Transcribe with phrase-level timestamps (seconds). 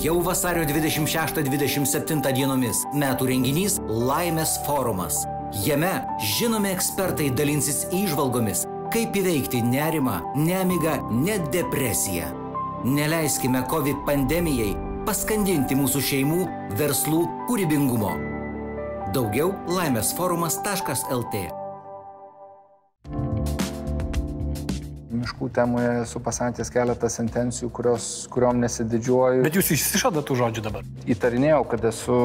[0.00, 5.26] Jau vasario 26-27 dienomis metų renginys Laimės forumas.
[5.60, 5.90] Jame
[6.38, 12.32] žinomi ekspertai dalinsis įžvalgomis, kaip įveikti nerimą, nemigą, net depresiją.
[12.88, 14.72] Neleiskime COVID pandemijai
[15.04, 16.42] paskandinti mūsų šeimų,
[16.80, 18.16] verslų kūrybingumo.
[19.12, 21.59] Daugiau laimėsforumas.lt
[25.20, 29.44] miškų temoje esu pasakęs keletą sentencijų, kurios, kuriuom nesididžiuoju.
[29.46, 30.86] Bet jūs išsišadat tų žodžių dabar?
[31.10, 32.18] Įtarinėjau, kad esu,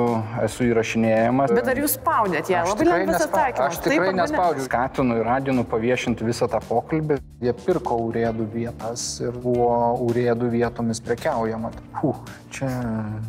[0.46, 1.54] esu įrašinėjamas.
[1.56, 2.64] Bet ar jūs spaudėt ją?
[2.72, 3.66] Labai lengvas atsakymas.
[3.66, 4.68] Aš tikrai nespaudžiu.
[4.70, 7.20] Skatinu ir raginu paviešinti visą tą pokalbį.
[7.46, 9.70] Jie pirko urėdų vietas ir buvo
[10.08, 11.74] urėdų vietomis prekiaujama.
[12.00, 12.24] Puh,
[12.56, 12.70] čia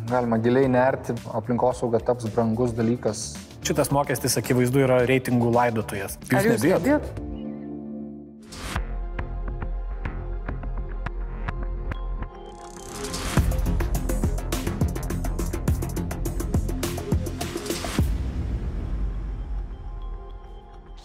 [0.09, 3.27] galima giliai nerti, aplinkosauga taps brangus dalykas.
[3.67, 6.15] Šitas mokestis akivaizdu yra reitingų laidotojas.
[6.31, 7.26] Jūs, jūs nebijot?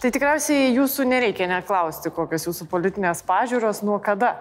[0.03, 4.33] Tai tikriausiai jūsų nereikia neklausti, kokios jūsų politinės pažiūros, nuo kada.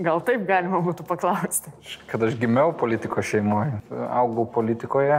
[0.00, 1.68] Gal taip galima būtų paklausti.
[2.08, 3.74] Kad aš gimiau politiko šeimoje,
[4.08, 5.18] augau politikoje,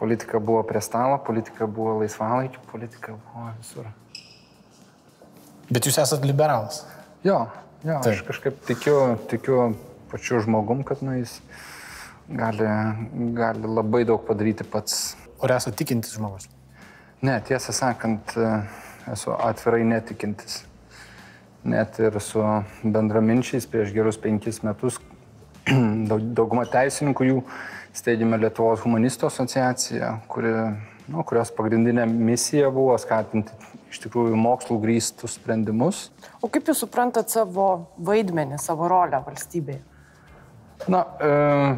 [0.00, 3.86] politika buvo prie stalo, politika buvo laisvalaikio, politika buvo visur.
[5.70, 6.80] Bet jūs esate liberalas.
[7.22, 7.44] Jo,
[7.86, 8.10] jo taip.
[8.10, 8.96] aš kažkaip tikiu,
[9.30, 9.68] tikiu
[10.10, 11.36] pačiu žmogum, kad nu, jis
[12.26, 12.66] gali,
[13.38, 15.14] gali labai daug padaryti pats.
[15.46, 16.50] Ar esate tikintis žmogus?
[17.22, 18.34] Ne, tiesą sakant,
[19.12, 20.64] esu atvirai netikintis.
[21.66, 22.42] Net ir su
[22.82, 25.00] bendraminčiais prieš gerus penkis metus
[26.38, 27.40] dauguma teisininkų jų
[27.96, 30.52] steigėme Lietuvos humanistų asociaciją, kuri,
[31.10, 33.56] nu, kurios pagrindinė misija buvo skatinti
[33.90, 36.08] iš tikrųjų mokslų grįstus sprendimus.
[36.44, 39.82] O kaip jūs suprantat savo vaidmenį, savo rolę valstybėje?
[40.84, 41.28] Na, e,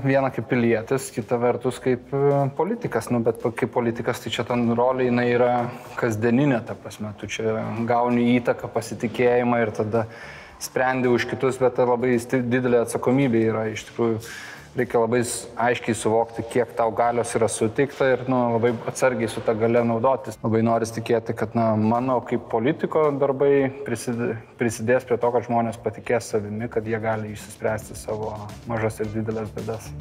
[0.04, 4.58] viena kaip pilietis, kita vertus kaip e, politikas, nu, bet kaip politikas tai čia ta
[4.58, 5.52] rolė jinai yra
[5.96, 10.04] kasdieninė, ta prasme, tu čia gauni įtaką, pasitikėjimą ir tada
[10.60, 14.18] sprendi už kitus, bet tai labai didelė atsakomybė yra iš tikrųjų
[14.78, 15.20] reikia labai
[15.68, 20.38] aiškiai suvokti, kiek tau galios yra suteikta ir nu, labai atsargiai su tą gale naudotis.
[20.44, 23.52] Labai noriu tikėti, kad na, mano kaip politiko darbai
[23.86, 28.34] prisidės prie to, kad žmonės patikės savimi, kad jie gali išsispręsti savo
[28.70, 29.92] mažas ir didelės bėdas.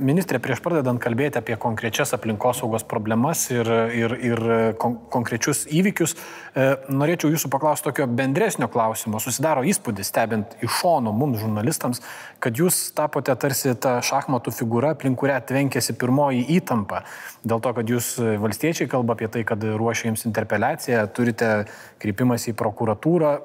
[0.00, 4.40] Ministrė, prieš pradedant kalbėti apie konkrečias aplinkosaugos problemas ir, ir, ir
[4.80, 9.20] kon konkrečius įvykius, e, norėčiau jūsų paklausti tokio bendresnio klausimo.
[9.20, 12.00] Susidaro įspūdis, stebint iš šono mums žurnalistams,
[12.40, 17.04] kad jūs tapote tarsi ta šachmatų figūra, aplink kurią tvenkėsi pirmoji įtampa.
[17.44, 21.52] Dėl to, kad jūs valstiečiai kalba apie tai, kad ruošia jums interpeliaciją, turite
[22.00, 23.36] kreipimas į prokuratūrą,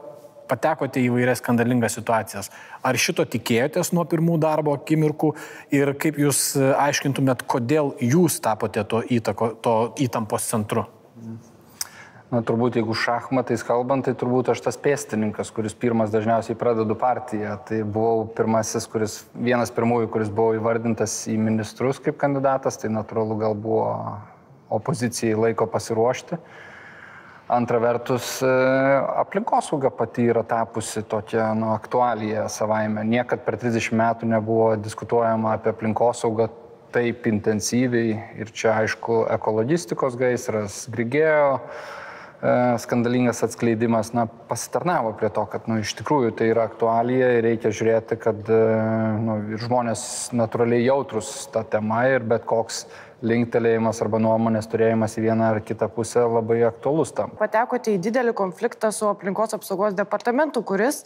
[0.49, 2.51] patekote į vairias skandalingas situacijas.
[2.85, 5.33] Ar šito tikėjotės nuo pirmų darbo akimirkų
[5.75, 9.75] ir kaip jūs e, aiškintumėt, kodėl jūs tapote to, įtako, to
[10.05, 10.85] įtampos centru?
[12.33, 17.53] Na, turbūt jeigu šachmatais kalbant, tai turbūt aš tas pėstininkas, kuris pirmas dažniausiai pradedu partiją.
[17.67, 23.37] Tai buvau pirmasis, kuris, vienas pirmųjų, kuris buvo įvardintas į ministrus kaip kandidatas, tai natūralu
[23.43, 23.91] gal buvo
[24.73, 26.41] opozicijai laiko pasiruošti.
[27.47, 28.47] Antra vertus, e,
[29.21, 33.03] aplinkosauga pati yra tapusi tokia nu, aktualija savaime.
[33.05, 36.47] Niekad per 30 metų nebuvo diskutuojama apie aplinkosaugą
[36.95, 38.15] taip intensyviai.
[38.41, 41.59] Ir čia, aišku, ekologistikos gaisras, Grigėjo
[42.79, 47.71] skandalingas atskleidimas na, pasitarnavo prie to, kad nu, iš tikrųjų tai yra aktualija ir reikia
[47.73, 48.59] žiūrėti, kad e,
[49.23, 52.85] nu, žmonės natūraliai jautrus tą temą ir bet koks
[53.25, 57.33] linktelėjimas arba nuomonės turėjimas į vieną ar kitą pusę labai aktuolus tam.
[57.39, 61.03] Patekote į didelį konfliktą su aplinkos apsaugos departamentu, kuris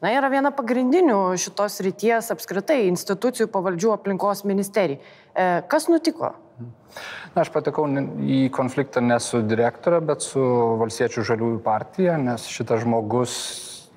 [0.00, 5.00] na, yra viena pagrindinių šitos ryties apskritai institucijų pavaldžių aplinkos ministerijai.
[5.34, 6.34] E, kas nutiko?
[6.60, 7.86] Na, aš patekau
[8.20, 10.42] į konfliktą ne su direktorė, bet su
[10.80, 13.34] Valsiečių žaliųjų partija, nes šitas žmogus,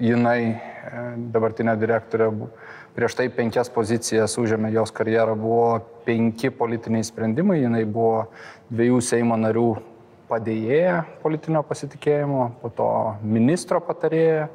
[0.02, 2.30] jinai, e, dabartinė direktorė,
[2.94, 8.28] prieš tai penkias pozicijas užėmė jos karjerą, buvo penki politiniai sprendimai, jinai buvo
[8.70, 9.72] dviejų Seimo narių
[10.30, 12.90] padėjėja politinio pasitikėjimo, po to
[13.26, 14.48] ministro patarėja,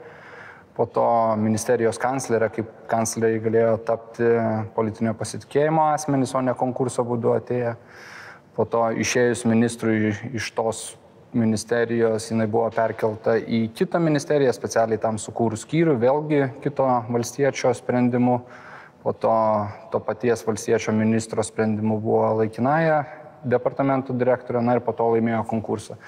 [0.79, 1.05] po to
[1.43, 4.29] ministerijos kanclerė, kaip kancleriai galėjo tapti
[4.77, 7.75] politinio pasitikėjimo asmenys, o ne konkurso būdu atėję.
[8.55, 10.85] Po to išėjus ministrui iš tos
[11.35, 18.39] ministerijos, jinai buvo perkelta į kitą ministeriją, specialiai tam sukūrus skyrių, vėlgi kito valstiečio sprendimu.
[19.03, 19.35] Po to
[19.93, 23.03] to paties valstiečio ministro sprendimu buvo laikinaja
[23.47, 25.99] departamentų direktorė, na ir po to laimėjo konkursą.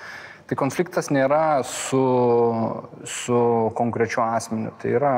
[0.50, 1.98] Tai konfliktas nėra su,
[3.06, 3.40] su
[3.78, 5.10] konkrečiu asmeniu, tai yra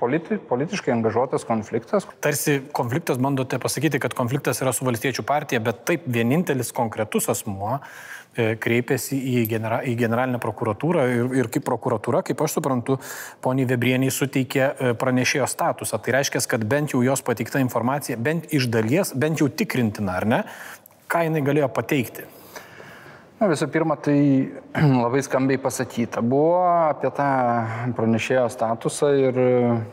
[0.00, 2.08] politi, politiškai angažuotas konfliktas.
[2.18, 7.76] Tarsi konfliktas, bandote pasakyti, kad konfliktas yra su valstiečių partija, bet taip vienintelis konkretus asmuo
[7.76, 12.98] e, kreipėsi į, genera, į generalinę prokuratūrą ir, ir kaip prokuratūra, kaip aš suprantu,
[13.46, 16.02] poniai Vebrieniai suteikė e, pranešėjo statusą.
[16.02, 20.30] Tai reiškia, kad bent jau jos pateikta informacija, bent iš dalies, bent jau tikrintina, ar
[20.34, 20.44] ne,
[21.06, 22.26] ką jinai galėjo pateikti.
[23.40, 24.18] Na, visų pirma, tai
[25.04, 26.20] labai skambiai pasakyta.
[26.20, 27.28] Buvo apie tą
[27.96, 29.38] pranešėjo statusą ir,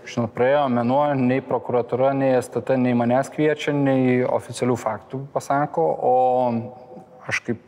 [0.04, 6.16] žinot, praėjo menuo, nei prokuratura, nei STT, nei manęs kviečia, nei oficialių faktų pasako, o
[7.32, 7.64] aš kaip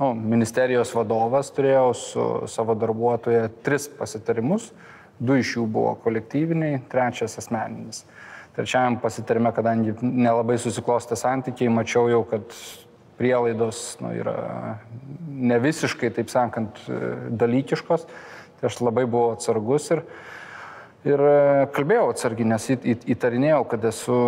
[0.00, 4.72] nu, ministerijos vadovas turėjau su savo darbuotoje tris pasitarimus,
[5.22, 8.02] du iš jų buvo kolektyviniai, trečias asmeninis.
[8.58, 12.58] Trečiajam pasitarime, kadangi nelabai susiklostė santykiai, mačiau jau, kad
[13.18, 14.78] prielaidos nu, yra
[15.28, 16.78] ne visiškai, taip sakant,
[17.30, 18.06] dalykiškos.
[18.60, 20.00] Tai aš labai buvau atsargus ir,
[21.04, 21.20] ir
[21.74, 22.68] kalbėjau atsargiai, nes
[23.14, 24.18] įtarinėjau, kad esu,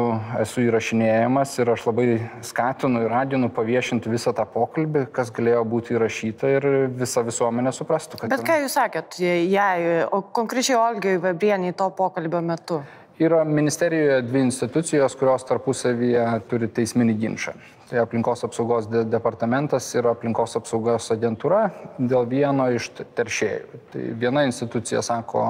[0.43, 2.07] esu įrašinėjamas ir aš labai
[2.45, 6.69] skatinu ir raginu paviešinti visą tą pokalbį, kas galėjo būti įrašyta ir
[6.99, 8.27] visa visuomenė suprastų.
[8.27, 12.83] Bet ką jūs sakėt, jai, o konkrečiai Olgai Vebrieniai to pokalbio metu?
[13.17, 17.55] Yra ministerijoje dvi institucijos, kurios tarpusavyje turi teisminį ginčą.
[17.87, 21.69] Tai aplinkos apsaugos de departamentas ir aplinkos apsaugos agentūra
[21.99, 23.83] dėl vieno iš teršėjų.
[23.93, 25.45] Tai viena institucija sako,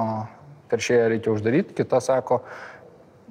[0.69, 2.43] teršėją reikia uždaryti, kita sako,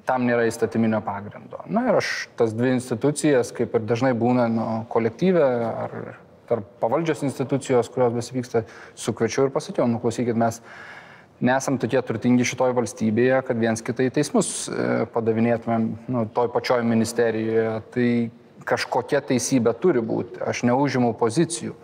[0.07, 1.59] tam nėra įstatyminio pagrindo.
[1.71, 5.95] Na ir aš tas dvi institucijas, kaip ir dažnai būna nu, kolektyvė ar
[6.47, 8.63] tarp pavaldžios institucijos, kurios besivyksta,
[8.95, 10.61] sukviečiau ir pasakiau, nu klausykit, mes
[11.43, 17.73] nesam tokie turtingi šitoj valstybėje, kad viens kitai teismus e, padavinėtumėm nu, toj pačioj ministerijoje.
[17.93, 18.09] Tai
[18.67, 20.41] kažkokia teisybė turi būti.
[20.43, 21.75] Aš neužimu pozicijų.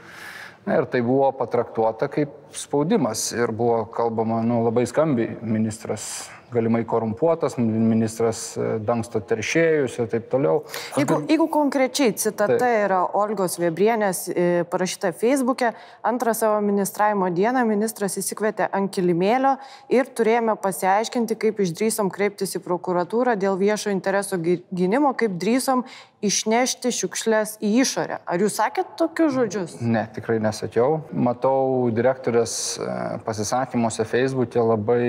[0.63, 6.83] Na, ir tai buvo patraktuota kaip spaudimas ir buvo kalbama nu, labai skambiai ministras galimai
[6.87, 10.63] korumpuotas, ministras e, dangsto teršėjus ir taip toliau.
[10.97, 12.71] Jeigu, jeigu konkrečiai citata tai.
[12.85, 15.73] yra Olgos Viebrienės e, parašyta Facebook'e,
[16.05, 19.55] antrą savo ministravimo dieną ministras įsikvietė ant kilimėlio
[19.93, 25.85] ir turėjome pasiaiškinti, kaip išdrysom kreiptis į prokuratūrą dėl viešo intereso gynimo, kaip drįsom
[26.23, 28.21] išnešti šiukšlės į išorę.
[28.23, 29.75] Ar jūs sakėt tokius žodžius?
[29.81, 31.01] Ne, tikrai nesakiau.
[31.11, 32.87] Matau direktorės e,
[33.25, 35.03] pasisakymuose Facebook'e labai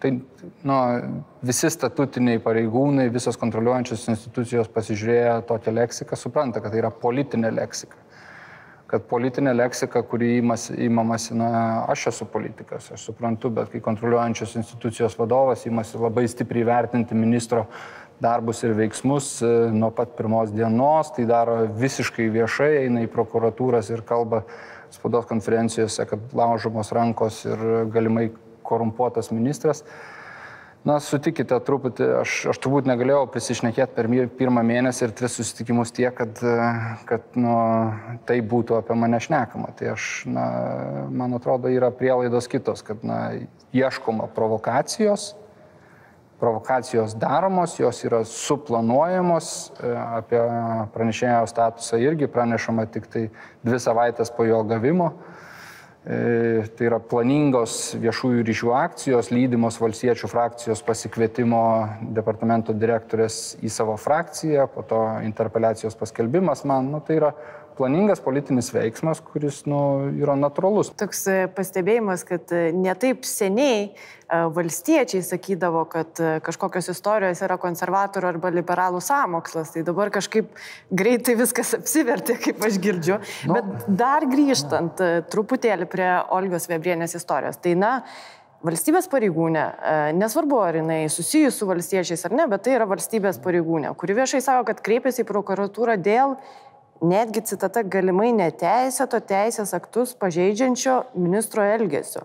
[0.00, 0.10] Tai
[0.66, 0.76] nu,
[1.46, 8.02] visi statutiniai pareigūnai, visos kontroliuojančios institucijos pasižiūrėję tokią leksiką, supranta, kad tai yra politinė leksika.
[8.86, 11.48] Kad politinė leksika, kurį įmamasi, na,
[11.90, 17.64] aš esu politikas, aš suprantu, bet kai kontroliuojančios institucijos vadovas įmasi labai stipriai vertinti ministro
[18.22, 23.90] darbus ir veiksmus e, nuo pat pirmos dienos, tai daro visiškai viešai, eina į prokuratūras
[23.92, 24.44] ir kalba
[24.94, 28.30] spaudos konferencijose, kad laužomos rankos ir galimai
[28.66, 29.84] korumpuotas ministras.
[30.86, 34.06] Na, sutikite truputį, aš, aš turbūt negalėjau prisišnekėti per
[34.38, 36.38] pirmą mėnesį ir tris susitikimus tiek, kad,
[37.08, 37.56] kad nu,
[38.28, 39.72] tai būtų apie mane šnekama.
[39.74, 40.44] Tai aš, na,
[41.10, 43.18] man atrodo, yra prielaidos kitos, kad na,
[43.74, 45.32] ieškoma provokacijos,
[46.38, 49.90] provokacijos daromos, jos yra suplanuojamos, e,
[50.20, 50.42] apie
[50.94, 53.24] pranešėjo statusą irgi pranešama tik tai
[53.66, 55.16] dvi savaitės po jo gavimo.
[56.06, 61.62] E, tai yra planingos viešųjų ryšių akcijos, lydimos valstiečių frakcijos pasikvietimo
[62.14, 67.32] departamento direktorės į savo frakciją, po to interpeliacijos paskelbimas man, nu, tai yra
[67.76, 69.78] planingas politinis veiksmas, kuris nu,
[70.20, 70.90] yra natūralus.
[70.98, 73.90] Toks e, pastebėjimas, kad e, netaip seniai e,
[74.56, 80.48] valstiečiai sakydavo, kad kažkokios istorijos yra konservatorių arba liberalų samokslas, tai dabar kažkaip
[80.90, 83.20] greitai viskas apsivertė, kaip aš girdžiu.
[83.48, 83.58] Nu.
[83.58, 85.02] Bet dar grįžtant
[85.32, 87.98] truputėlį prie Olgos Vebrienės istorijos, tai na,
[88.66, 89.62] Valstybės pareigūnė,
[90.16, 94.40] nesvarbu ar jinai susijus su valstiečiais ar ne, bet tai yra valstybės pareigūnė, kuri viešai
[94.42, 96.32] sako, kad kreipėsi į prokuratūrą dėl
[97.04, 102.24] netgi citata galimai neteisėto teisės aktus pažeidžiančio ministro elgesio.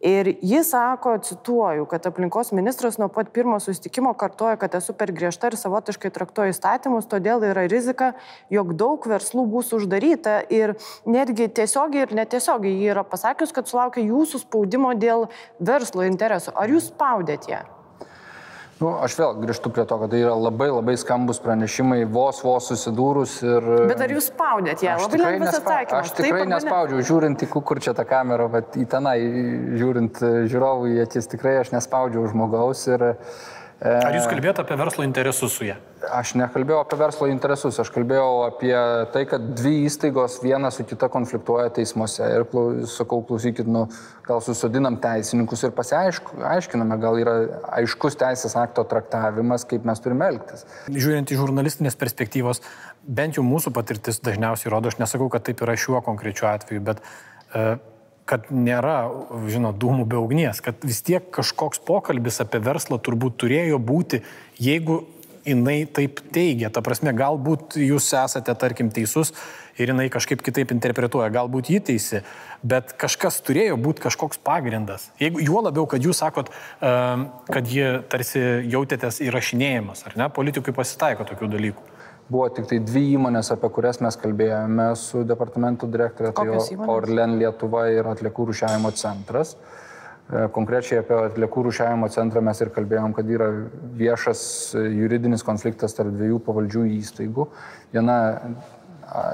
[0.00, 5.10] Ir jis sako, cituoju, kad aplinkos ministras nuo pat pirmo susitikimo kartoja, kad esu per
[5.12, 8.14] griežta ir savotiškai traktuoju įstatymus, todėl yra rizika,
[8.48, 10.72] jog daug verslų bus uždaryta ir
[11.04, 15.26] netgi tiesiogiai ir netiesiogiai jį yra pasakius, kad sulaukia jūsų spaudimo dėl
[15.60, 16.56] verslo interesų.
[16.56, 17.60] Ar jūs spaudėt ją?
[18.80, 22.70] Nu, aš vėl grįžtu prie to, kad tai yra labai labai skambus pranešimai, vos vos
[22.70, 23.66] susidūrus ir...
[23.90, 24.94] Bet ar jūs spaudėt ją?
[25.02, 26.06] Labai lengvas atsakymas.
[26.08, 29.18] Aš tikrai Taip, nespaudžiau, žiūrint į kur čia tą kamerą, bet į tenai,
[29.76, 33.04] žiūrint žiūrovų į akis, tikrai aš nespaudžiau žmogaus ir,
[33.80, 35.78] Ar jūs kalbėjote apie verslo interesus su ją?
[36.12, 38.74] Aš nekalbėjau apie verslo interesus, aš kalbėjau apie
[39.14, 42.26] tai, kad dvi įstaigos viena su kita konfliktuoja teismuose.
[42.28, 42.44] Ir
[42.92, 43.86] sakau, klausykit, nu,
[44.26, 47.36] gal susodinam teisininkus ir pasiaiškiname, gal yra
[47.80, 50.66] aiškus teisės akto traktavimas, kaip mes turime elgtis.
[50.92, 52.60] Žiūrint iš žurnalistinės perspektyvos,
[53.08, 57.00] bent jau mūsų patirtis dažniausiai rodo, aš nesakau, kad taip yra šiuo konkrečiu atveju, bet
[57.00, 57.78] uh,
[58.30, 58.98] kad nėra,
[59.50, 64.22] žinot, dūmų be ugnies, kad vis tiek kažkoks pokalbis apie verslą turbūt turėjo būti,
[64.62, 65.02] jeigu
[65.46, 66.70] jinai taip teigia.
[66.70, 69.32] Ta prasme, galbūt jūs esate, tarkim, teisus
[69.80, 72.22] ir jinai kažkaip kitaip interpretuoja, galbūt ji teisi,
[72.62, 75.08] bet kažkas turėjo būti kažkoks pagrindas.
[75.20, 81.26] Jeigu, juo labiau, kad jūs sakot, kad ji tarsi jautėtės įrašinėjimas, ar ne, politikui pasitaiko
[81.32, 81.88] tokių dalykų.
[82.30, 87.88] Buvo tik tai dvi įmonės, apie kurias mes kalbėjome su departamentų direktorė, tai Orlen Lietuva
[87.90, 89.56] ir atliekų rušiavimo centras.
[90.30, 93.48] E, konkrečiai apie atliekų rušiavimo centrą mes ir kalbėjom, kad yra
[93.98, 94.42] viešas
[94.78, 97.48] juridinis konfliktas tarp dviejų pavaldžių įstaigų.
[97.96, 98.20] Viena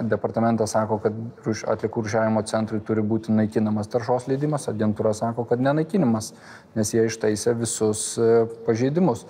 [0.08, 1.20] departamentas sako, kad
[1.68, 6.32] atliekų rušiavimo centrui turi būti naikinamas taršos leidimas, agentūra sako, kad nenaikinimas,
[6.78, 9.26] nes jie ištaisė visus e, pažeidimus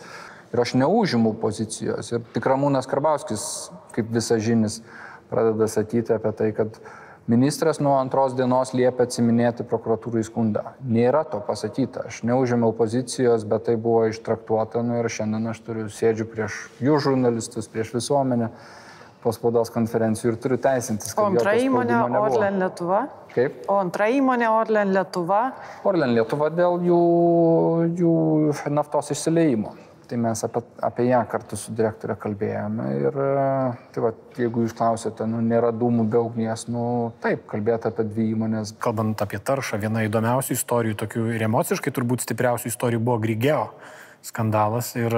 [0.52, 2.12] ir aš neužimu pozicijos.
[2.12, 3.46] Ir tik Ramūnas Karbauskis,
[3.96, 4.80] kaip visažinis,
[5.30, 6.78] pradeda sakyti apie tai, kad
[7.26, 10.62] ministras nuo antros dienos liepia atsiminėti prokuratūrų įskundą.
[10.86, 12.06] Nėra to pasakyta.
[12.10, 16.98] Aš neužėmiau pozicijos, bet tai buvo ištraktuota nu, ir šiandien aš turiu sėdžiu prieš jų
[17.08, 18.52] žurnalistus, prieš visuomenę
[19.26, 21.16] po spaudos konferencijų ir turiu teisintis.
[21.18, 23.00] O antra įmonė Orlen Lietuva?
[23.32, 23.64] Kaip?
[23.66, 25.40] O antra įmonė Orlen Lietuva?
[25.88, 27.00] Orlen Lietuva dėl jų,
[27.98, 28.14] jų
[28.70, 29.74] naftos išsileimo.
[30.06, 33.16] Tai mes apie, apie ją kartu su direktorė kalbėjome ir
[33.94, 36.86] tai va, jeigu jūs klausėte, nu, nėra dūmų be ugnies, nu
[37.24, 38.76] taip, kalbėti apie dvi įmonės.
[38.82, 43.64] Kalbant apie taršą, viena įdomiausių istorijų, tokių ir emociškai turbūt stipriausių istorijų buvo Grigeo
[44.26, 45.14] skandalas ir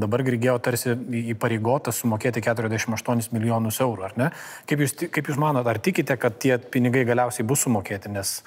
[0.00, 0.94] dabar Grigeo tarsi
[1.34, 4.30] įpareigotas sumokėti 48 milijonus eurų, ar ne?
[4.68, 8.38] Kaip jūs, kaip jūs manot, ar tikite, kad tie pinigai galiausiai bus sumokėti, nes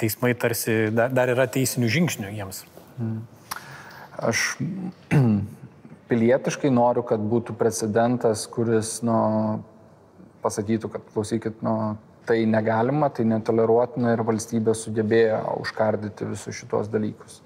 [0.00, 2.64] teismai tarsi dar, dar yra teisinių žingsnių jiems?
[2.98, 3.22] Hmm.
[4.20, 4.58] Aš
[6.10, 9.16] pilietiškai noriu, kad būtų precedentas, kuris nu,
[10.44, 11.96] pasakytų, kad klausykit, nu,
[12.28, 17.40] tai negalima, tai netoleruotina ir valstybė sugebėjo užkardyti visus šitos dalykus.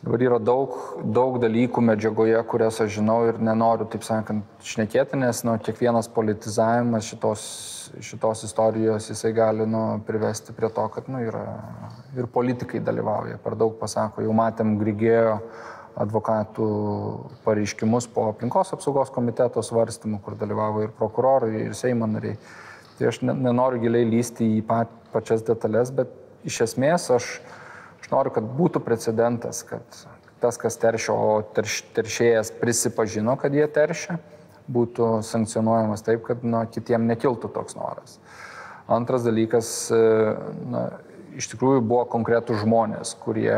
[0.00, 0.76] Dabar yra daug,
[1.12, 7.04] daug dalykų medžiagoje, kurias aš žinau ir nenoriu, taip sakant, šnekėti, nes nu, kiekvienas politizavimas
[7.10, 7.42] šitos,
[8.04, 11.44] šitos istorijos jisai gali nu, privesti prie to, kad nu, yra,
[12.16, 15.36] ir politikai dalyvauja, per daug pasako, jau matėm Grigėjo
[16.00, 16.66] advokatų
[17.44, 22.38] pareiškimus po aplinkos apsaugos komiteto svarstymų, kur dalyvavo ir prokurorai, ir Seimo nariai.
[22.98, 24.62] Tai aš nenoriu giliai lysti į
[25.12, 26.12] pačias detalės, bet
[26.46, 27.32] iš esmės aš
[28.00, 29.84] Aš noriu, kad būtų precedentas, kad
[30.40, 34.16] tas, kas teršia, o terš, teršėjas prisipažino, kad jie teršia,
[34.70, 38.18] būtų sankcionuojamas taip, kad na, kitiem nekiltų toks noras.
[38.90, 39.68] Antras dalykas,
[40.70, 40.84] na,
[41.38, 43.54] iš tikrųjų buvo konkretų žmonės, kurie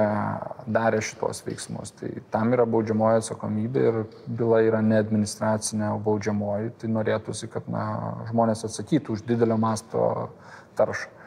[0.67, 1.95] darė šitos veiksmus.
[1.97, 6.75] Tai tam yra baudžiamoji atsakomybė ir byla yra ne administracinė, o baudžiamoji.
[6.83, 7.87] Tai norėtųsi, kad na,
[8.31, 10.31] žmonės atsakytų už didelio masto
[10.79, 11.22] taršą.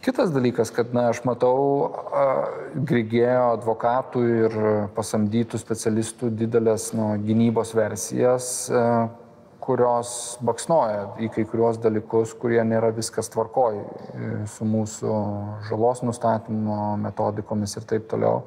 [0.00, 1.90] Kitas dalykas, kad na, aš matau
[2.88, 4.54] Grigėjo advokatų ir
[4.96, 9.10] pasamdytų specialistų didelės nu, gynybos versijas, a,
[9.60, 10.10] kurios
[10.44, 15.16] baksnoja į kai kurios dalykus, kurie nėra viskas tvarkoj e, su mūsų
[15.68, 18.46] žalos nustatymo metodikomis ir taip toliau.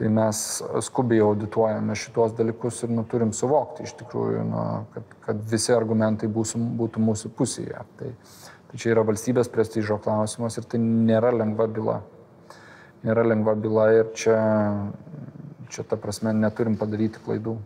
[0.00, 0.38] Tai mes
[0.86, 4.62] skubiai audituojame šitos dalykus ir nu, turim suvokti iš tikrųjų, nu,
[4.94, 7.84] kad, kad visi argumentai būsų, būtų mūsų pusėje.
[8.00, 8.14] Tai,
[8.70, 11.96] Tai čia yra valstybės prestižo klausimas ir tai nėra lengva byla.
[13.02, 14.38] Nėra lengva byla ir čia,
[15.74, 17.56] čia ta prasme neturim padaryti klaidų.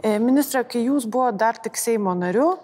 [0.00, 2.54] E, ministrė, kai jūs buvo dar tik Seimo nariu,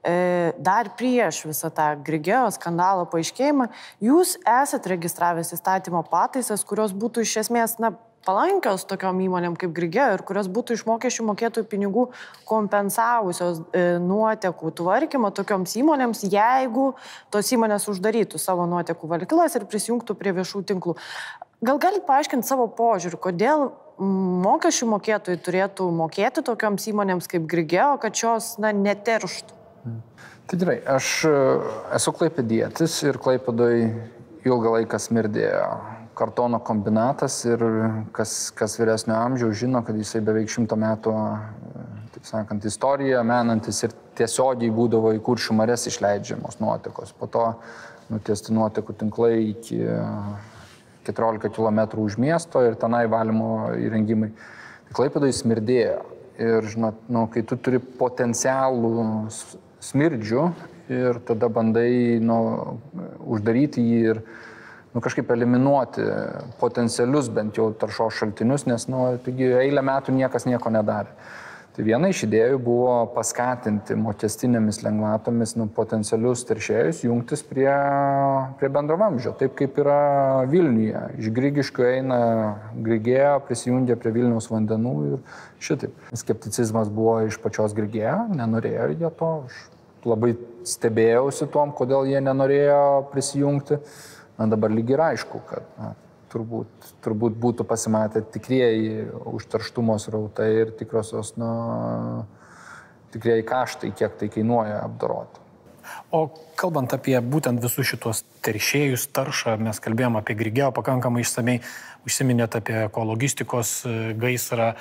[0.00, 3.68] e, dar prieš visą tą Grigėjo skandalo paaiškėjimą,
[4.08, 7.92] jūs esate registravęs įstatymo pataisas, kurios būtų iš esmės, na,
[8.26, 12.06] palankios tokiom įmonėm kaip Grigė ir kurios būtų iš mokesčių mokėtojų pinigų
[12.48, 16.92] kompensavusios e, nuotekų tvarkymą tokioms įmonėms, jeigu
[17.34, 20.96] tos įmonės uždarytų savo nuotekų valyklas ir prisijungtų prie viešų tinklų.
[21.62, 23.68] Gal galite paaiškinti savo požiūrį, kodėl
[24.02, 29.60] mokesčių mokėtojai turėtų mokėti tokioms įmonėms kaip Grigėjo, kad šios na, neterštų?
[30.50, 31.34] Tai gerai, aš e,
[31.98, 33.84] esu klaipėdėtis ir klaipėdoj
[34.42, 35.66] ilgą laiką smirdėjo
[36.22, 37.62] kartono kombinatas ir
[38.14, 41.14] kas, kas vyresnio amžiaus žino, kad jisai beveik šimto metų,
[42.14, 47.10] taip sakant, istoriją menantis ir tiesiogiai būdavo į kuršių marės išleidžiamos nuotekos.
[47.18, 47.48] Po to
[48.12, 49.80] nutiesti nuotekų tinklai iki
[51.08, 54.30] 14 km už miesto ir tenai valymo įrengimai.
[54.94, 55.98] Klaipėdai smirdėjo.
[56.42, 58.92] Ir, žinot, nu, kai tu turi potencialų
[59.84, 60.46] smirdžių
[60.92, 62.38] ir tada bandai nu,
[63.34, 64.22] uždaryti jį ir
[64.92, 66.04] nu, kažkaip eliminuoti
[66.60, 71.14] potencialius bent jau taršos šaltinius, nes nu, taigi eilę metų niekas nieko nedarė.
[71.72, 77.70] Tai viena iš idėjų buvo paskatinti mokestinėmis lengvatomis nu, potencialius teršėjus jungtis prie,
[78.60, 79.96] prie bendro vamzdžio, taip kaip yra
[80.52, 81.00] Vilniuje.
[81.22, 82.20] Iš Grygiškių eina
[82.76, 85.16] Grygėja, prisijungia prie Vilniaus vandenų ir
[85.64, 85.96] šitaip.
[86.12, 89.64] Skepticizmas buvo iš pačios Grygėja, nenorėjo jie to, aš
[90.04, 90.34] labai
[90.68, 92.82] stebėjausi tom, kodėl jie nenorėjo
[93.14, 93.80] prisijungti.
[94.38, 95.92] Na dabar lygiai ir aišku, kad na,
[96.32, 101.52] turbūt, turbūt būtų pasimatę tikrieji užterštumo srautai ir tikrosios, na,
[103.12, 105.40] tikrieji kaštai, kiek tai kainuoja apdoroti.
[106.14, 111.58] O kalbant apie būtent visus šitos teršėjus, taršą, mes kalbėjome apie Grigeo pakankamai išsamei,
[112.06, 114.72] užsiminėt apie ekologistikos e, gaisrą,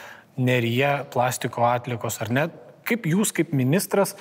[0.41, 2.45] neryje, plastiko atlikos ar ne.
[2.87, 4.15] Kaip jūs, kaip ministras,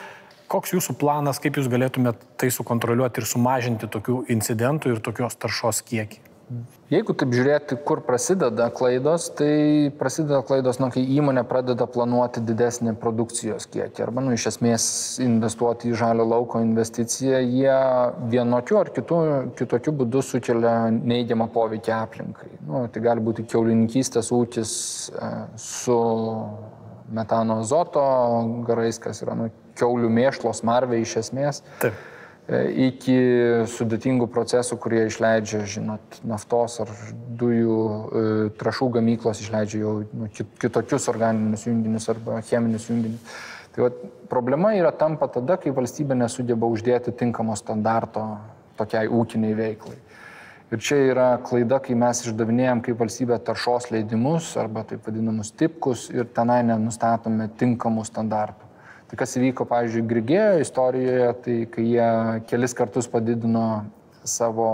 [0.50, 5.85] koks jūsų planas, kaip jūs galėtumėte tai sukontroliuoti ir sumažinti tokių incidentų ir tokios taršos
[5.87, 6.26] kiekį?
[6.90, 12.97] Jeigu taip žiūrėti, kur prasideda klaidos, tai prasideda klaidos, nu, kai įmonė pradeda planuoti didesnį
[12.99, 14.88] produkcijos kiekį arba nu, iš esmės
[15.23, 17.76] investuoti į žalio lauko investiciją, jie
[18.35, 19.21] vienokiu ar kitu,
[19.61, 22.50] kitokiu būdu sukelia neigiamą poveikį aplinkai.
[22.66, 24.75] Nu, tai gali būti keulininkystės ūkis
[25.14, 26.00] e, su
[27.14, 28.02] metano azoto
[28.66, 31.65] garais, kas yra nu, keulių mėšlos marvė iš esmės.
[31.83, 31.99] Taip
[32.51, 32.59] E,
[32.89, 33.17] iki
[33.71, 36.91] sudėtingų procesų, kurie išleidžia, žinot, naftos ar
[37.39, 38.23] dujų e,
[38.59, 40.27] trašų gamyklos išleidžia jau nu,
[40.59, 43.37] kitokius organinius junginius arba cheminius junginius.
[43.71, 43.91] Tai va,
[44.33, 48.25] problema yra tampa tada, kai valstybė nesugeba uždėti tinkamo standarto
[48.81, 50.01] tokiai ūkiniai veiklai.
[50.75, 56.09] Ir čia yra klaida, kai mes išdavinėjom kaip valstybė taršos leidimus arba taip vadinamus tipkus
[56.11, 58.70] ir tenai nenustatome tinkamų standartų.
[59.11, 62.11] Tai kas įvyko, pavyzdžiui, Grigėjo istorijoje, tai kai jie
[62.47, 63.64] kelis kartus padidino
[64.23, 64.69] savo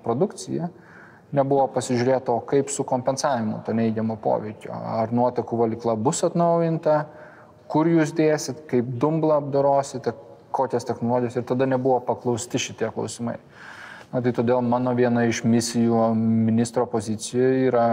[0.00, 0.70] produkciją,
[1.36, 4.72] nebuvo pasižiūrėto, kaip su kompensavimu to neįgiamo poveikio.
[4.72, 7.02] Ar nuotekų valikla bus atnaujinta,
[7.68, 10.14] kur jūs dėsit, kaip dumblą apdorosite,
[10.56, 13.36] kokias technologijas ir tada nebuvo paklausti šitie klausimai.
[14.12, 17.86] Na, tai todėl mano viena iš misijų ministro pozicijoje yra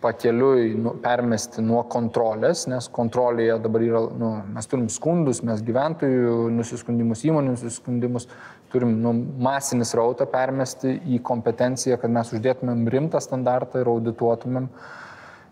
[0.00, 6.48] pakeliui nu, permesti nuo kontrolės, nes kontrolėje dabar yra, nu, mes turim skundus, mes gyventojų
[6.56, 8.28] nusiskundimus, įmonių nusiskundimus,
[8.72, 9.12] turim nu,
[9.44, 14.70] masinį srautą permesti į kompetenciją, kad mes uždėtumėm rimtą standartą ir audituotumėm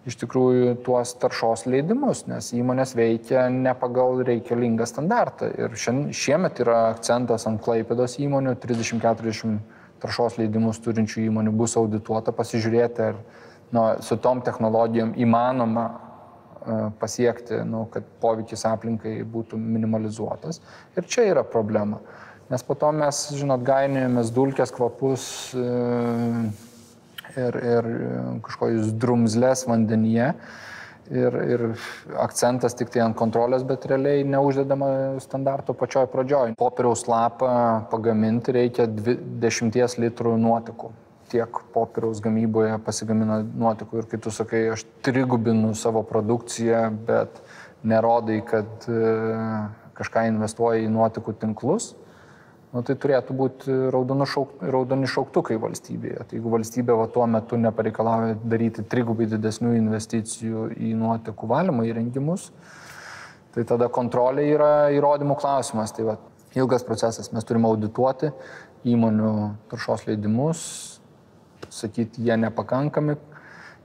[0.08, 5.50] iš tikrųjų tuos taršos leidimus, nes įmonės veikia ne pagal reikalingą standartą.
[5.58, 9.58] Ir šiemet yra akcentas ant klaipėdos įmonių, 30-40
[10.00, 13.20] taršos leidimus turinčių įmonių bus audituota, pasižiūrėti, ar
[13.70, 20.62] nu, su tom technologijom įmanoma e, pasiekti, nu, kad poveikis aplinkai būtų minimalizuotas.
[20.96, 22.00] Ir čia yra problema.
[22.48, 25.66] Nes po to mes, žinot, gainėjomės dulkės kvapus e,
[27.36, 27.90] ir, ir
[28.46, 30.32] kažkokius drumzlės vandenyje.
[31.08, 31.62] Ir, ir
[32.20, 34.90] akcentas tik tai ant kontrolės, bet realiai neuždedama
[35.24, 36.52] standarto pačioj pradžioj.
[36.60, 37.50] Popieriaus lapą
[37.88, 40.92] pagaminti reikia 20 litrų nuotekų
[41.30, 47.40] tiek popieriaus gamyboje pasigamina nuotekų ir kai tu sakai, aš trigubinu savo produkciją, bet
[47.86, 49.00] nerodai, kad e,
[49.98, 51.92] kažką investuoja į nuotekų tinklus,
[52.72, 53.76] nu, tai turėtų būti
[54.32, 56.24] šauk, raudoni šauktukai valstybėje.
[56.28, 62.50] Tai jeigu valstybė va, tuo metu nepareikalauja daryti trigubai didesnių investicijų į nuotekų valymo įrengimus,
[63.54, 65.94] tai tada kontrolė yra įrodymų klausimas.
[65.96, 66.18] Tai va,
[66.56, 67.32] ilgas procesas.
[67.32, 68.32] Mes turime audituoti
[68.88, 69.32] įmonių
[69.70, 70.60] taršos leidimus,
[71.70, 73.16] sakyti, jie nepakankami,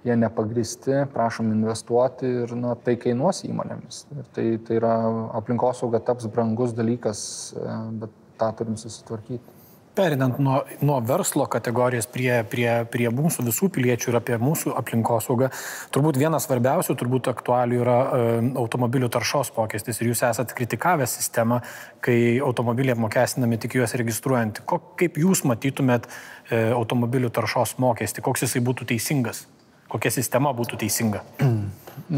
[0.03, 4.03] jie nepagristi, prašom investuoti ir na, tai kainuos įmonėmis.
[4.17, 4.93] Ir tai, tai yra
[5.39, 9.62] aplinkosauga taps brangus dalykas, e, bet tą turim susitvarkyti.
[9.93, 15.51] Perinant nuo, nuo verslo kategorijos prie, prie, prie mūsų visų piliečių ir apie mūsų aplinkosaugą,
[15.93, 18.23] turbūt vienas svarbiausių, turbūt aktualių yra e,
[18.58, 20.01] automobilių taršos mokestis.
[20.01, 21.60] Ir jūs esate kritikavę sistemą,
[22.01, 24.63] kai automobiliai apmokestinami tik juos registruojant.
[24.65, 29.45] Ko, kaip jūs matytumėt e, automobilių taršos mokestį, koks jisai būtų teisingas?
[29.93, 31.21] Kokia sistema būtų teisinga?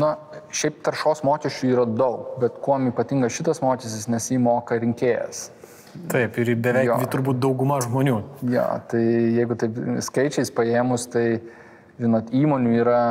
[0.06, 0.16] Na,
[0.56, 5.50] šiaip taršos mokesčių yra daug, bet kuo ypatingas šitas mokestis, nes jį moka rinkėjas.
[6.12, 6.98] Taip, ir beveik jo.
[7.12, 8.18] turbūt dauguma žmonių.
[8.52, 9.04] Jo, tai
[9.36, 11.26] jeigu taip skaičiais paėmus, tai,
[12.02, 13.02] žinot, įmonių yra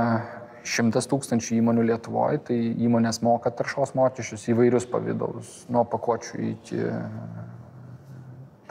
[0.64, 6.80] šimtas tūkstančių įmonių Lietuvoje, tai įmonės moka taršos mokesčius įvairius pavydalus, nuo pakuočių iki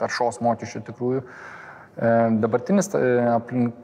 [0.00, 1.22] taršos mokesčių tikrųjų.
[1.22, 3.02] E, dabartinis e,
[3.36, 3.76] aplink,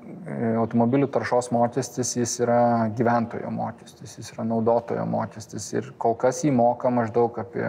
[0.61, 6.53] automobilių taršos mokestis, jis yra gyventojo mokestis, jis yra naudotojo mokestis ir kol kas jį
[6.55, 7.65] moka maždaug apie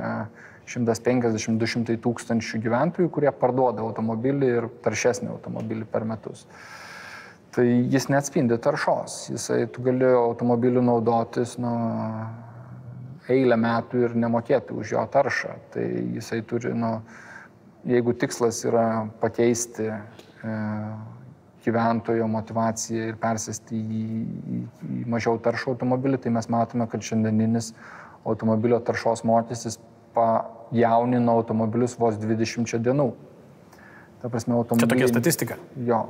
[0.72, 6.46] 150-200 tūkstančių gyventojų, kurie parduoda automobilį ir taršesnį automobilį per metus.
[7.52, 9.26] Tai jis neatspindi taršos.
[9.34, 11.72] Jisai, tu gali automobiliu naudotis nu,
[13.32, 15.58] eilę metų ir nemokėti už jo taršą.
[15.74, 15.84] Tai
[16.16, 16.94] jisai turi, nu,
[17.88, 18.86] jeigu tikslas yra
[19.20, 20.56] pakeisti e,
[21.66, 24.06] gyventojo motivaciją ir persėsti į,
[24.56, 24.62] į,
[25.02, 27.74] į mažiau taršą automobilį, tai mes matome, kad šiandieninis
[28.26, 29.80] automobilio taršos mokestis
[30.72, 33.12] pajaunino automobilius vos 20 dienų.
[34.22, 34.88] Ta prasme, automobiliai.
[34.88, 35.58] Čia tokia statistika.
[35.76, 36.06] Jo.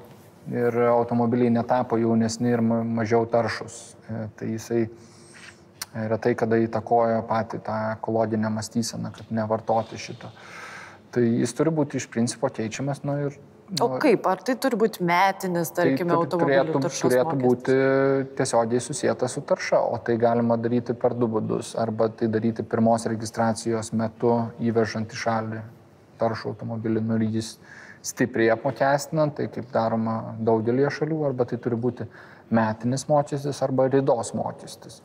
[0.52, 3.96] Ir automobiliai netapo jaunesni ir mažiau taršus.
[4.10, 4.82] E, tai jisai
[5.94, 10.32] retai kada įtakoja patį tą ekologinę mąstyseną, kad nevartoti šito.
[11.12, 13.04] Tai jis turi būti iš principo keičiamas.
[13.04, 13.38] Nu, ir,
[13.80, 14.28] nu, o kaip?
[14.30, 17.04] Ar tai turi būti metinis, tai tarkime, tai automobilio turėtų, taršos?
[17.06, 17.76] Turėtų būti
[18.40, 21.74] tiesiogiai susijęta su tarša, o tai galima daryti per du būdus.
[21.82, 25.64] Arba tai daryti pirmos registracijos metu įvežant į šalį
[26.22, 27.56] taršų automobilį, nu ir jis
[28.06, 32.08] stipriai apmokestinant, tai kaip daroma daugelie šalių, arba tai turi būti
[32.52, 35.02] metinis mokestis arba rydos mokestis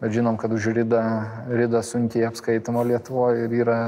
[0.00, 1.02] bet žinom, kad už rydą,
[1.48, 3.78] rydą sunkiai apskaitoma Lietuvoje ir yra,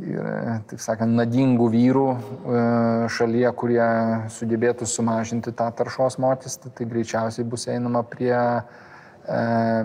[0.00, 2.18] yra, taip sakant, nadingų vyrų e,
[3.16, 3.86] šalyje, kurie
[4.36, 8.60] sugebėtų sumažinti tą taršos mokestį, tai greičiausiai bus einama prie e,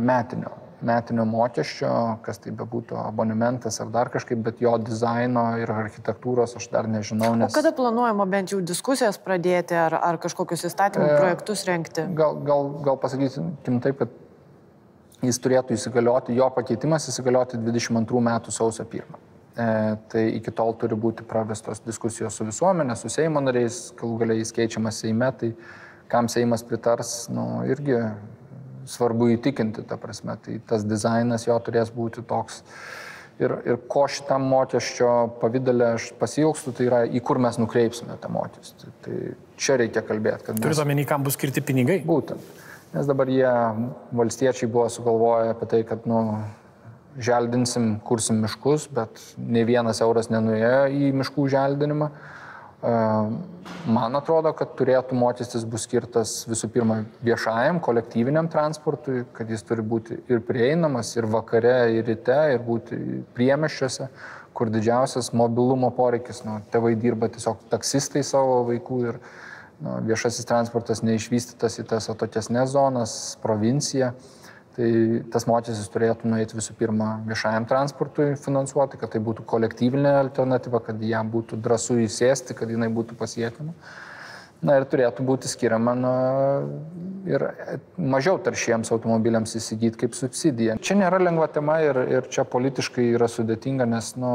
[0.02, 1.90] metinio metinio mokesčio,
[2.26, 7.36] kas tai bebūtų abonementas ar dar kažkaip, bet jo dizaino ir architektūros aš dar nežinau.
[7.38, 7.54] Nes...
[7.54, 12.06] O kada planuojama bent jau diskusijas pradėti ar, ar kažkokius įstatymų e, projektus renkti?
[12.18, 14.16] Gal, gal, gal pasakysim taip, kad
[15.22, 19.31] jis turėtų įsigalioti, jo pakeitimas įsigalioti 22 metų sausio 1.
[19.52, 19.64] E,
[20.08, 24.54] tai iki tol turi būti pravestos diskusijos su visuomenė, su Seimo nariais, galų galiai jis
[24.56, 25.52] keičiamas Seime, tai
[26.12, 28.00] kam Seimas pritars, nu, irgi
[28.88, 32.64] svarbu įtikinti, ta prasme, tai tas dizainas jo turės būti toks.
[33.42, 35.12] Ir, ir ko šitam mokesčio
[35.42, 38.92] pavydalė aš pasilgstu, tai yra į kur mes nukreipsime tą mokestį.
[39.02, 39.20] Tai
[39.58, 40.54] čia reikia kalbėti.
[40.54, 40.64] Mes...
[40.64, 42.02] Turite omeny, kam bus skirti pinigai?
[42.06, 42.62] Būtent.
[42.92, 43.52] Nes dabar jie,
[44.20, 46.22] valstiečiai, buvo sugalvoję apie tai, kad, nu,
[47.20, 52.08] želdinsim, kursim miškus, bet ne vienas euras nenuėjo į miškų želdinimą.
[52.82, 52.94] E,
[53.92, 59.86] man atrodo, kad turėtų mokestis bus skirtas visų pirma viešajam, kolektyviniam transportui, kad jis turi
[59.86, 63.00] būti ir prieinamas, ir vakare, ir ryte, ir būti
[63.36, 64.10] priemeščiuose,
[64.58, 66.44] kur didžiausias mobilumo poreikis.
[66.48, 69.22] Nu, tėvai dirba tiesiog taksistai savo vaikų ir,
[69.84, 74.16] nu, viešasis transportas neišvystytas į tas atokesnės zonas, provinciją.
[74.72, 74.90] Tai
[75.34, 81.02] tas mokestis turėtų nueiti visų pirma viešajam transportui finansuoti, kad tai būtų kolektyvinė alternatyva, kad
[81.04, 83.76] jam būtų drąsu įsėsti, kad jinai būtų pasiekiama.
[84.62, 86.16] Na ir turėtų būti skiriama na,
[87.26, 87.44] ir
[87.98, 90.76] mažiau taršiems automobiliams įsigyti kaip subsidija.
[90.82, 94.12] Čia nėra lengva tema ir, ir čia politiškai yra sudėtinga, nes...
[94.22, 94.32] Nu...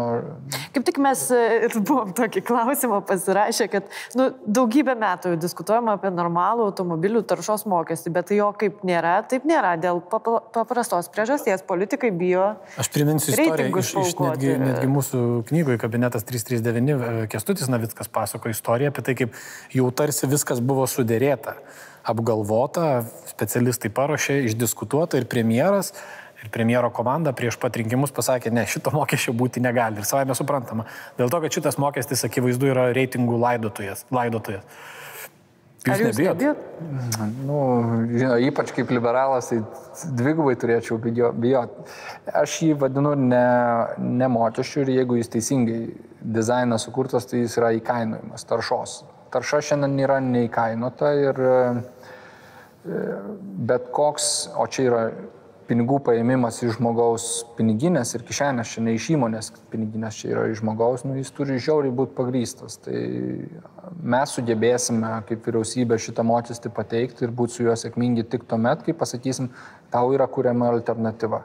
[0.74, 6.68] Kaip tik mes ir buvom tokį klausimą pasirašę, kad nu, daugybę metų diskutuojama apie normalų
[6.70, 9.74] automobilių taršos mokestį, bet jo kaip nėra, taip nėra.
[9.80, 12.48] Dėl paprastos priežasties politikai bijo.
[12.80, 18.92] Aš priminsiu istoriją iš, iš netgi, netgi mūsų knygoje kabinetas 339 Kestutis Navickas pasako istoriją
[18.92, 19.38] apie tai, kaip
[19.74, 21.58] jau tarsi tarsi viskas buvo sudėrėta,
[22.08, 25.92] apgalvota, specialistai paruošė, išdiskutuota ir premjeras
[26.40, 30.00] ir premjero komanda prieš pat rinkimus pasakė, ne, šito mokesčio būti negali.
[30.00, 30.86] Ir savai mes suprantama.
[31.18, 34.04] Dėl to, kad šitas mokestis akivaizdu yra reitingų laidotojas.
[34.12, 34.64] laidotojas.
[35.86, 36.40] Jūs, jūs nebijot?
[36.40, 37.34] nebijot?
[37.46, 37.58] Nu,
[38.10, 39.60] žinau, ypač kaip liberalas, tai
[40.18, 41.76] dvigubai turėčiau bijot.
[42.32, 43.44] Aš jį vadinu ne,
[44.00, 45.82] ne mokesčiu ir jeigu jis teisingai
[46.20, 49.04] dizainas sukurtas, tai jis yra įkainojimas taršos
[49.36, 51.56] tarša šiandien yra neįkainota ir e,
[53.68, 55.02] bet koks, o čia yra
[55.66, 60.60] pinigų paėmimas iš žmogaus piniginės ir kišenės, čia ne iš įmonės piniginės, čia yra iš
[60.62, 62.78] žmogaus, nu, jis turi žiauriai būti pagrystas.
[62.84, 63.00] Tai
[64.14, 68.94] mes sugebėsime kaip vyriausybė šitą mokestį pateikti ir būti su juo sėkmingi tik tuomet, kai
[68.96, 69.50] pasakysim,
[69.90, 71.42] tau yra kuriama alternatyva.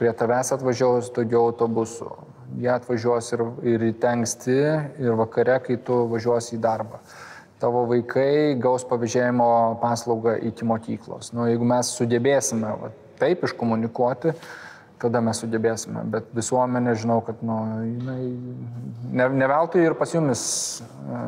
[0.00, 2.06] Prie tavęs atvažiuos daugiau autobusų,
[2.62, 4.54] jie atvažiuos ir, ir ryte anksti,
[4.96, 7.02] ir vakare, kai tu važiuosi į darbą.
[7.60, 9.50] Tavo vaikai gaus pavėžėjimo
[9.82, 11.34] paslaugą iki mokyklos.
[11.36, 12.88] Nu, jeigu mes sugebėsime va,
[13.20, 14.32] taip iškomunikuoti,
[15.00, 16.04] tada mes sugebėsime.
[16.12, 18.18] Bet visuomenė, žinau, kad nu, jinai,
[19.16, 20.42] ne, ne veltui ir pas jumis
[20.80, 21.22] e,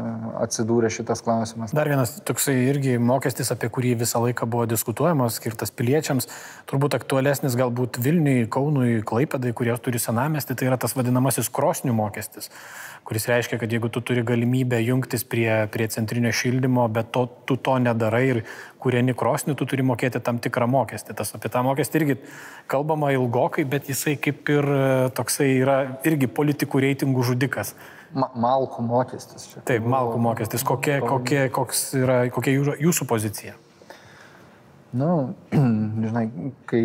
[0.44, 1.74] atsidūrė šitas klausimas.
[1.76, 6.28] Dar vienas toksai irgi mokestis, apie kurį visą laiką buvo diskutuojamas, skirtas piliečiams,
[6.70, 12.52] turbūt aktualesnis galbūt Vilniui, Kaunui, Klaipėdai, kurie turi senamestį, tai yra tas vadinamasis krosnių mokestis
[13.04, 17.56] kuris reiškia, kad jeigu tu turi galimybę jungtis prie, prie centrinio šildymo, bet to, tu
[17.58, 18.42] to nedarai ir
[18.82, 21.16] kurieni krosnį, tu turi mokėti tam tikrą mokestį.
[21.18, 22.18] Tas apie tą mokestį irgi
[22.70, 24.84] kalbama ilgokai, bet jisai kaip ir e,
[25.16, 27.74] toksai yra irgi politikų reitingų žudikas.
[28.12, 29.48] Ma malkų mokestis.
[29.52, 29.62] Čia.
[29.68, 30.64] Taip, malkų mokestis.
[30.68, 31.46] Kokie, kokie,
[32.00, 33.56] yra, kokia jūsų pozicija?
[34.92, 35.60] Na, nu,
[36.04, 36.26] žinai,
[36.68, 36.82] kai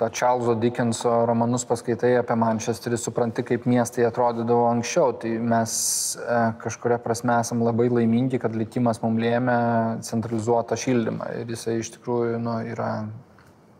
[0.00, 5.12] tą Čarlzo Dickenso romanus paskaitai apie Manchesterį, supranti, kaip miestai atrodydavo anksčiau.
[5.20, 5.74] Tai mes
[6.16, 9.58] e, kažkuria prasme esam labai laimingi, kad likimas mums lėmė
[10.06, 11.28] centralizuotą šildymą.
[11.42, 12.90] Ir jisai iš tikrųjų nu, yra,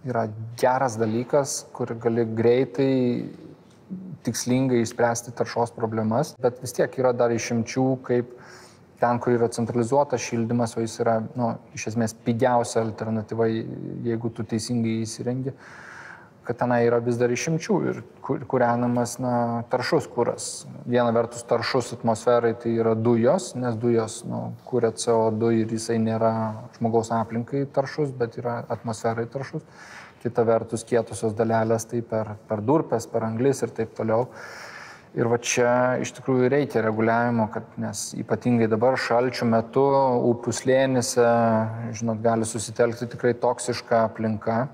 [0.05, 0.27] yra
[0.61, 2.93] geras dalykas, kur gali greitai
[4.27, 8.37] tikslingai išspręsti taršos problemas, bet vis tiek yra dar išimčių, kaip
[9.01, 13.49] ten, kur yra centralizuotas šildymas, o jis yra, nu, iš esmės, pigiausia alternatyva,
[14.05, 15.55] jeigu tu teisingai įsirengi.
[15.57, 15.87] Uh,
[16.51, 19.35] kad tenai yra vis dar išimčių ir kūrenamas na,
[19.71, 20.47] taršus kuras.
[20.83, 26.33] Viena vertus taršus atmosferai tai yra dujos, nes dujos nu, kūrė CO2 ir jisai nėra
[26.75, 29.63] žmogaus aplinkai taršus, bet yra atmosferai taršus.
[30.25, 34.27] Kita vertus kietusios dalelės tai per, per durpes, per anglis ir taip toliau.
[35.15, 35.71] Ir va čia
[36.03, 39.87] iš tikrųjų reikia reguliavimo, kad, nes ypatingai dabar šalčių metu
[40.33, 41.31] upių slėnise,
[42.03, 44.65] žinot, gali susitelkti tikrai toksiška aplinka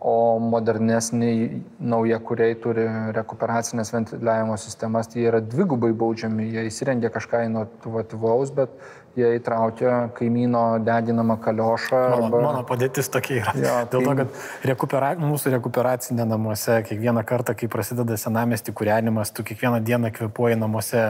[0.00, 2.84] o modernesniai nauja kuriai turi
[3.16, 8.74] rekuperacinės ventiliavimo sistemas, tai jie yra dvigubai baudžiami, jie įsirengia kažką inovatyvaus, bet
[9.16, 12.02] jie įtraukia kaimyno deginamą kaliošą.
[12.12, 12.42] Mano, arba...
[12.44, 13.56] mano padėtis tokia yra.
[13.56, 14.04] Ja, Dėl tai...
[14.04, 15.14] to, kad rekupera...
[15.22, 21.08] mūsų rekuperacinė namuose, kiekvieną kartą, kai prasideda senamesti kūrenimas, tu kiekvieną dieną kvepuoji namuose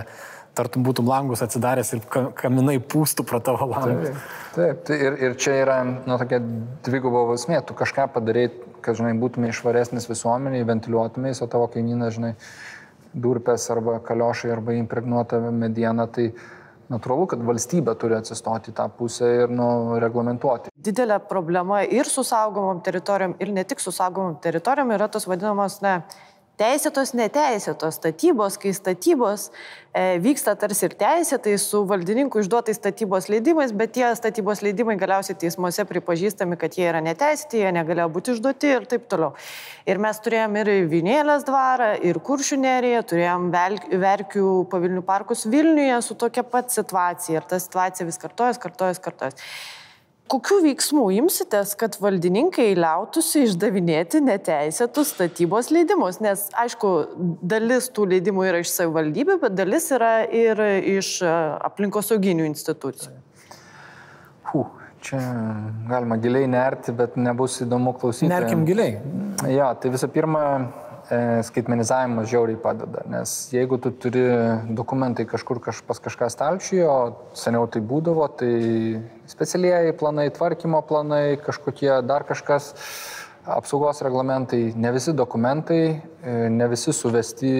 [0.56, 2.04] tartum būtum langus atsidaręs ir
[2.38, 4.14] kaminai pūstų pro tavo langus.
[4.14, 6.40] Taip, taip tai ir, ir čia yra nu, tokia
[6.86, 8.48] dvigubo vasmė, tu kažką padarai,
[8.86, 12.34] kad, žinai, būtume išvaresnis visuomeniai, ventiliuotumės, o tavo kaimynas, žinai,
[13.16, 16.30] durpės arba kaliošai arba impregnuota mediena, tai
[16.92, 20.70] natūralu, kad valstybė turi atsistoti tą pusę ir nu, reglamentuoti.
[20.86, 25.80] Didelė problema ir su saugomom teritorijom, ir ne tik su saugomom teritorijom yra tos vadinamos,
[25.82, 25.98] ne,
[26.60, 29.50] teisėtos, neteisėtos statybos, kai statybos
[29.92, 35.36] e, vyksta tarsi ir teisėtai su valdininkų išduotais statybos leidimais, bet tie statybos leidimai galiausiai
[35.40, 39.32] teismuose pripažįstami, kad jie yra neteisėti, jie negalėjo būti išduoti ir taip toliau.
[39.86, 43.50] Ir mes turėjom ir Vinėlės dvarą, ir Kuršių nerėje, turėjom
[44.06, 49.44] Verkių pavilnių parkus Vilniuje su tokia pat situacija ir ta situacija vis kartojas, kartojas, kartojas.
[50.26, 56.18] Kokių veiksmų imsitės, kad valdininkai liautųsi išdavinėti neteisėtus statybos leidimus?
[56.24, 56.90] Nes, aišku,
[57.46, 60.62] dalis tų leidimų yra iš savivaldybių, bet dalis yra ir
[60.96, 61.30] iš e,
[61.68, 63.14] aplinkosauginių institucijų.
[64.50, 64.74] Puh,
[65.06, 65.20] čia
[65.86, 68.30] galima giliai nerti, bet nebus įdomu klausyti.
[68.32, 68.98] Nerkim giliai.
[69.52, 70.42] Ja, tai visų pirma,
[71.06, 74.24] skaitmenizavimas žiauriai padeda, nes jeigu tu turi
[74.74, 78.50] dokumentai kažkur kaž, pas kažką stalčiuje, o seniau tai būdavo, tai
[79.30, 82.72] specialieji planai, tvarkymo planai, kažkokie dar kažkas,
[83.46, 87.52] apsaugos reglamentai, ne visi dokumentai, e, ne visi suvesti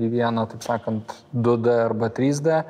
[0.00, 2.62] į vieną, taip sakant, 2D arba 3D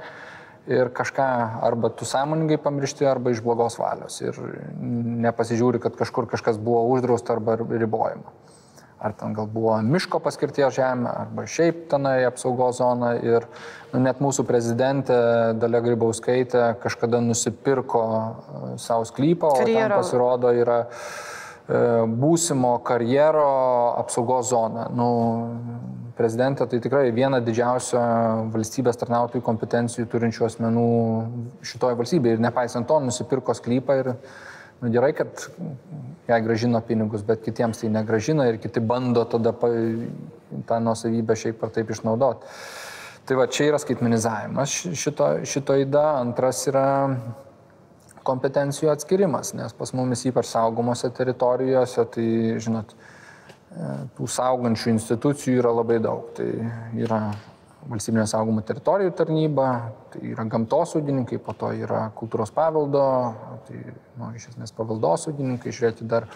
[0.68, 1.28] ir kažką
[1.62, 4.34] arba tu sąmoningai pamiršti, arba iš blogos valios ir
[5.22, 8.34] nepasižiūri, kad kažkur kažkas buvo uždrausta arba ribojama
[8.98, 13.14] ar ten gal buvo miško paskirties žemė, arba šiaip tenai apsaugos zona.
[13.22, 13.46] Ir
[13.92, 15.18] nu, net mūsų prezidentė
[15.58, 20.88] Dalia Grybauskaitė kažkada nusipirko e, savo sklypą, o ten pasirodo yra e,
[22.08, 23.46] būsimo karjero
[24.02, 24.88] apsaugos zona.
[24.90, 25.08] Nu,
[26.18, 28.02] prezidentė tai tikrai viena didžiausia
[28.50, 30.88] valstybės tarnautojų kompetencijų turinčių asmenų
[31.70, 34.10] šitoje valstybėje ir nepaisant to nusipirko sklypą ir
[34.82, 35.46] nu, gerai, kad
[36.28, 39.70] jai gražino pinigus, bet kitiems tai negražina ir kiti bando tada pa,
[40.68, 42.54] tą nusavybę šiaip ar taip išnaudoti.
[43.28, 46.86] Tai va čia yra skaitmenizavimas šito, šito įda, antras yra
[48.28, 52.26] kompetencijų atskirimas, nes pas mumis ypač saugomose teritorijose, tai
[52.60, 56.28] žinot, e, tų saugančių institucijų yra labai daug.
[56.36, 56.48] Tai
[56.96, 57.22] yra
[57.86, 59.68] valstybinio saugumo teritorijų tarnyba,
[60.12, 63.04] tai yra gamtosaugininkai, po to yra kultūros paveldo,
[63.68, 63.82] tai
[64.18, 66.26] nu, iš esmės paveldosaugininkai, žiūrėti dar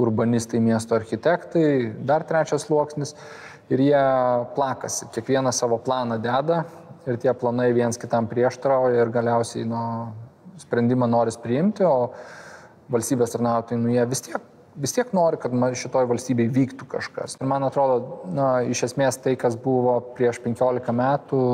[0.00, 3.14] urbanistai, miesto architektai, dar trečias sluoksnis.
[3.68, 4.04] Ir jie
[4.56, 6.62] plakasi, kiekvieną savo planą deda
[7.08, 9.80] ir tie planai viens kitam prieštarauja ir galiausiai nu,
[10.58, 12.10] sprendimą noris priimti, o
[12.92, 14.40] valstybės tarnautojai, nu, jie vis tiek
[14.80, 17.36] vis tiek nori, kad šitoj valstybėje vyktų kažkas.
[17.40, 21.44] Ir man atrodo, na, iš esmės tai, kas buvo prieš 15 metų,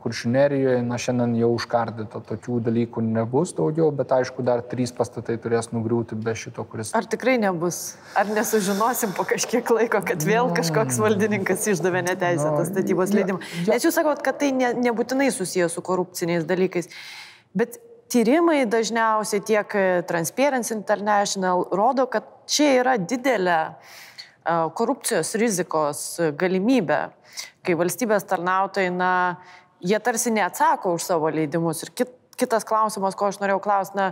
[0.00, 5.70] kuršinerijoje, na šiandien jau užkardyta, tokių dalykų nebus daugiau, bet aišku, dar trys pastatai turės
[5.74, 6.94] nugriūti be šito, kuris.
[6.96, 7.82] Ar tikrai nebus?
[8.18, 13.44] Ar nesužinosim po kažkiek laiko, kad vėl no, kažkoks valdininkas išdavė neteisėtą no, statybos leidimą?
[13.68, 16.88] Nes jūs sakot, kad tai ne, nebūtinai susijęs su korupciniais dalykais,
[17.52, 17.76] bet
[18.10, 23.60] tyrimai dažniausiai tiek Transparency International rodo, kad čia yra didelė
[24.74, 26.04] korupcijos rizikos
[26.38, 27.00] galimybė,
[27.66, 29.12] kai valstybės tarnautojai, na,
[29.84, 31.84] jie tarsi neatsako už savo leidimus.
[31.84, 34.06] Ir kit, kitas klausimas, ko aš norėjau klausti, na,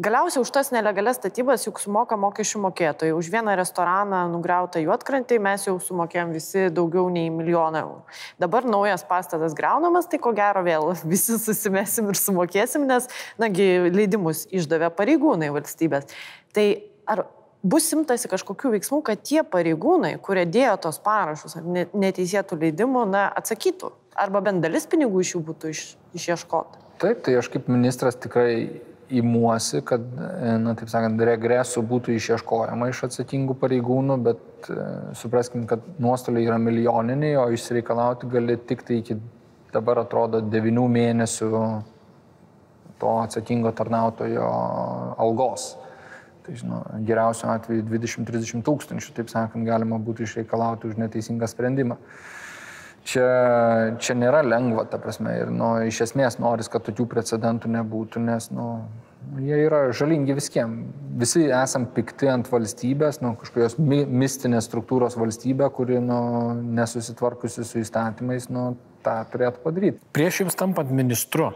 [0.00, 3.16] galiausiai už tas nelegalias statybas juk sumoka mokesčių mokėtojai.
[3.16, 7.98] Už vieną restoraną nugriautą juotkrantį mes jau sumokėjom visi daugiau nei milijoną eurų.
[8.44, 13.08] Dabar naujas pastatas graunamas, tai ko gero vėl visi susimesim ir sumokėsim, nes,
[13.40, 16.12] nagi, leidimus išdavė pareigūnai valstybės.
[16.52, 16.68] Tai
[17.08, 17.24] ar
[17.62, 23.92] bus imtasi kažkokių veiksmų, kad tie pareigūnai, kurie dėjo tos parašus neteisėtų leidimų, na, atsakytų?
[24.20, 25.82] Arba bent dalis pinigų iš jų būtų iš,
[26.18, 26.80] išieškota?
[27.00, 30.04] Taip, tai aš kaip ministras tikrai įmuosi, kad,
[30.62, 34.84] na, taip sakant, regresų būtų išieškojama iš atsakingų pareigūnų, bet e,
[35.18, 39.18] supraskim, kad nuostoliai yra milijoniniai, o išsireikalauti gali tik tai iki
[39.74, 41.50] dabar atrodo 9 mėnesių
[43.00, 44.48] to atsakingo tarnautojo
[45.18, 45.72] algos.
[46.46, 51.98] Tai, žinau, geriausiu atveju 20-30 tūkstančių, taip sakant, galima būtų išreikalauti už neteisingą sprendimą.
[53.10, 53.26] Čia,
[54.00, 58.50] čia nėra lengva, ta prasme, ir nu, iš esmės noris, kad tokių precedentų nebūtų, nes
[58.52, 58.66] nu,
[59.40, 60.90] jie yra žalingi visiems.
[61.20, 66.20] Visi esam pikti ant valstybės, nu, kažkokios mi mistinės struktūros valstybė, kuri nu,
[66.76, 68.74] nesusitvarkusi su įstatymais, nu,
[69.04, 70.00] tą turėtų padaryti.
[70.16, 71.50] Prieš jums tampant ministru,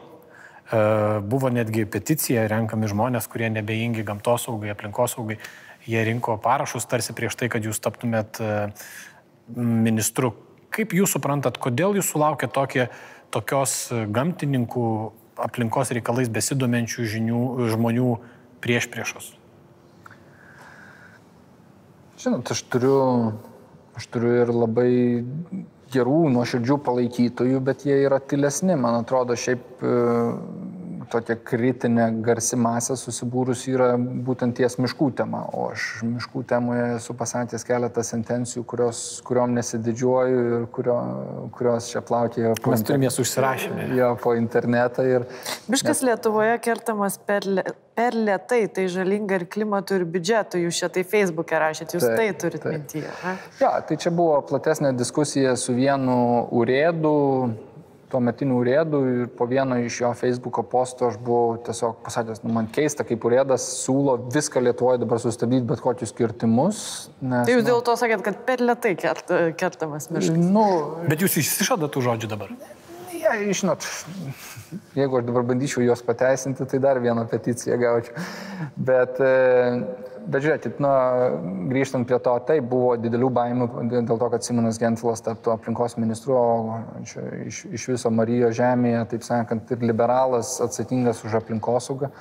[1.28, 5.38] buvo netgi peticija, renkami žmonės, kurie nebejingi gamtosaugai, aplinkosaugai.
[5.84, 8.52] Jie rinko parašus tarsi prieš tai, kad jūs taptumėt e,
[9.52, 10.32] ministru.
[10.72, 12.88] Kaip jūs suprantat, kodėl jūs sulaukėt tokie,
[13.34, 14.86] tokios gamtininkų
[15.44, 17.42] aplinkos reikalais besidomenčių žinių,
[17.74, 18.08] žmonių
[18.64, 19.34] prieš priešus?
[22.24, 22.98] Žinot, aš turiu,
[23.98, 24.90] aš turiu ir labai
[25.94, 28.76] gerų, nuoširdžių palaikytojų, bet jie yra tylesni.
[28.80, 29.94] Man atrodo, šiaip e,
[31.10, 35.44] tokia kritinė garsi masė susibūrus yra būtent ties miškų tema.
[35.54, 40.98] O aš miškų temoje esu pasakęs keletą sentencijų, kurios, kuriuom nesididžiuoju ir kurio,
[41.56, 43.88] kurios čia plaukė po, Mes turim jas užsirašymę.
[43.98, 45.06] Jo, po internetą.
[45.08, 45.26] Ir,
[45.68, 46.06] Miškas nes...
[46.10, 47.46] Lietuvoje kertamas per,
[47.98, 50.64] per lietai, tai žalinga ir klimatui, ir biudžetui.
[50.66, 52.78] Jūs čia tai Facebook'e rašėt, jūs tai, tai turit tai.
[52.78, 53.12] mintyje.
[53.60, 56.18] Ja, tai čia buvo platesnė diskusija su vienu
[56.54, 57.14] urėdu
[58.14, 62.52] tuo metiniu urėdu ir po vieno iš jo Facebook'o postų aš buvau tiesiog pasakęs, nu,
[62.54, 66.84] man keista, kaip urėdas siūlo viską Lietuvoje dabar sustabdyti, bet kokius kirtimus.
[67.18, 70.38] Nes, tai jūs dėl to sakėt, kad per lietai kert, kertamas miškas.
[70.54, 70.68] Nu,
[71.10, 72.54] bet jūs išsišadat tų žodžių dabar?
[73.24, 73.86] Ja, žinot,
[74.94, 78.26] jeigu aš dabar bandyčiau juos pateisinti, tai dar vieną peticiją gaučiau.
[78.76, 79.30] Bet e,
[80.30, 80.90] bet žiūrėkit, nu,
[81.70, 86.36] grįžtant prie to, tai buvo didelių baimių dėl to, kad Simonas Gentilas taptų aplinkos ministru,
[86.36, 92.12] o čia, iš, iš viso Marijos žemėje, taip sakant, ir liberalas atsakingas už aplinkosaugą.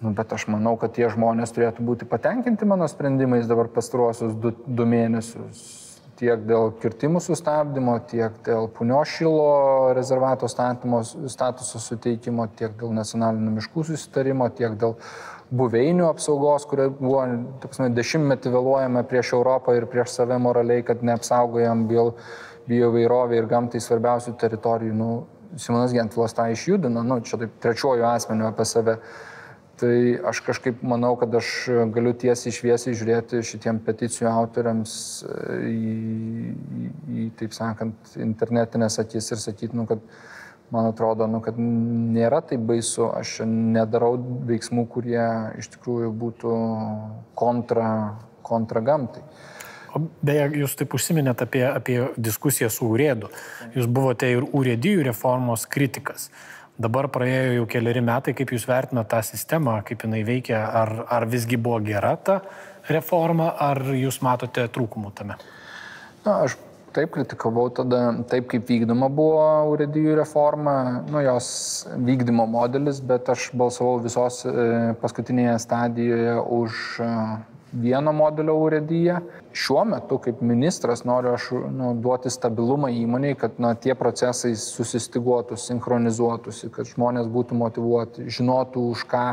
[0.00, 4.54] Nu, bet aš manau, kad tie žmonės turėtų būti patenkinti mano sprendimais dabar pastaruosius du,
[4.64, 5.64] du mėnesius.
[6.20, 14.48] Tiek dėl kirtimų sustabdymo, tiek dėl puniošilo rezervato statuso suteikimo, tiek dėl nacionalinių miškų susitarimo,
[14.56, 14.96] tiek dėl
[15.50, 17.22] buveinių apsaugos, kurie buvo
[17.62, 21.86] prasme, dešimtmetį vėluojame prieš Europą ir prieš save moraliai, kad neapsaugojam
[22.70, 24.94] biovairovį ir gamtai svarbiausių teritorijų.
[24.94, 25.10] Nu,
[25.58, 28.96] Simonas Gentvilas tą išjudino, nu, čia taip trečiojų asmenių apie save.
[29.80, 29.96] Tai
[30.28, 31.48] aš kažkaip manau, kad aš
[31.94, 34.92] galiu tiesiai išviesiai žiūrėti šitiem peticijų autoriams
[35.24, 35.94] e, į,
[37.08, 40.04] į taip sakant, internetinės akis ir sakyti, nu, kad
[40.70, 44.14] man atrodo, nu, kad nėra taip baisu, aš nedarau
[44.48, 45.22] veiksmų, kurie
[45.60, 46.54] iš tikrųjų būtų
[47.38, 47.88] kontra,
[48.46, 49.24] kontra gamtai.
[49.90, 53.30] O beje, jūs taip užsiminėt apie, apie diskusiją su urėdu.
[53.74, 56.28] Jūs buvote ir urėdijų reformos kritikas.
[56.80, 61.26] Dabar praėjo jau keliari metai, kaip jūs vertinate tą sistemą, kaip jinai veikia, ar, ar
[61.28, 62.38] visgi buvo gera ta
[62.88, 65.36] reforma, ar jūs matote trūkumų tame?
[66.24, 66.56] Na, aš
[66.90, 70.72] Taip, kritikavau tada taip, kaip vykdoma buvo urėdijų reforma,
[71.06, 71.50] nu, jos
[71.94, 74.54] vykdymo modelis, bet aš balsavau visos e,
[74.98, 77.10] paskutinėje stadijoje už e,
[77.84, 79.20] vieno modelio urėdyje.
[79.54, 85.60] Šiuo metu, kaip ministras, noriu aš nu, duoti stabilumą įmoniai, kad na, tie procesai susistiguotų,
[85.62, 89.24] sinchronizuotųsi, kad žmonės būtų motivuoti, žinotų, už ką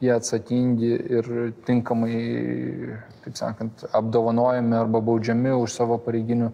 [0.00, 1.30] jie atsakingi ir
[1.66, 2.18] tinkamai,
[3.24, 6.52] taip sakant, apdovanojami arba baudžiami už savo pareiginių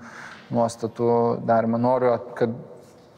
[0.54, 1.10] nuostatų
[1.48, 1.80] darimą.
[1.80, 2.54] Noriu, kad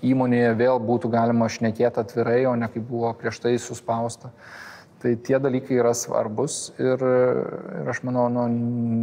[0.06, 4.32] įmonėje vėl būtų galima šnekėti atvirai, o ne kaip buvo prieš tai suspausta.
[5.02, 8.46] Tai tie dalykai yra svarbus ir, ir aš manau, nu,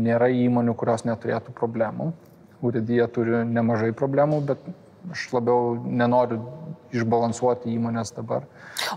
[0.04, 2.12] nėra įmonių, kurios neturėtų problemų.
[2.64, 4.64] Urėdija turi nemažai problemų, bet
[5.14, 6.40] aš labiau nenoriu
[6.94, 8.46] išbalansuoti įmonės dabar.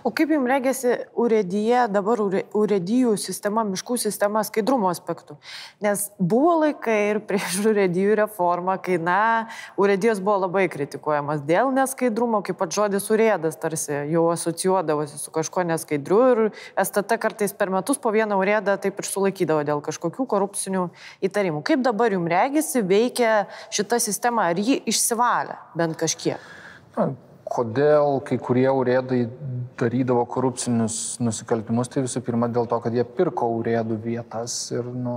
[0.04, 5.38] O kaip jums regėsi urėdyje, dabar urėdijų sistema, miškų sistema skaidrumo aspektų?
[5.84, 9.48] Nes buvo laikai ir prieš urėdijų reformą, kai, na,
[9.80, 15.66] urėdijos buvo labai kritikuojamas dėl neskaidrumo, kaip pat žodis urėdas tarsi jau asocijuodavosi su kažkuo
[15.72, 16.42] neskaidriu ir
[16.76, 20.88] STT kartais per metus po vieną urėdą taip ir sulaikydavo dėl kažkokių korupcinių
[21.28, 21.62] įtarimų.
[21.66, 26.42] Kaip dabar jums regėsi veikia šita sistema, ar ji išsivalė bent kažkiek?
[26.96, 27.10] Na,
[27.56, 29.24] kodėl kai kurie urėdai
[29.76, 35.16] darydavo korupcinius nusikaltimus, tai visų pirma dėl to, kad jie pirko urėdų vietas ir nu,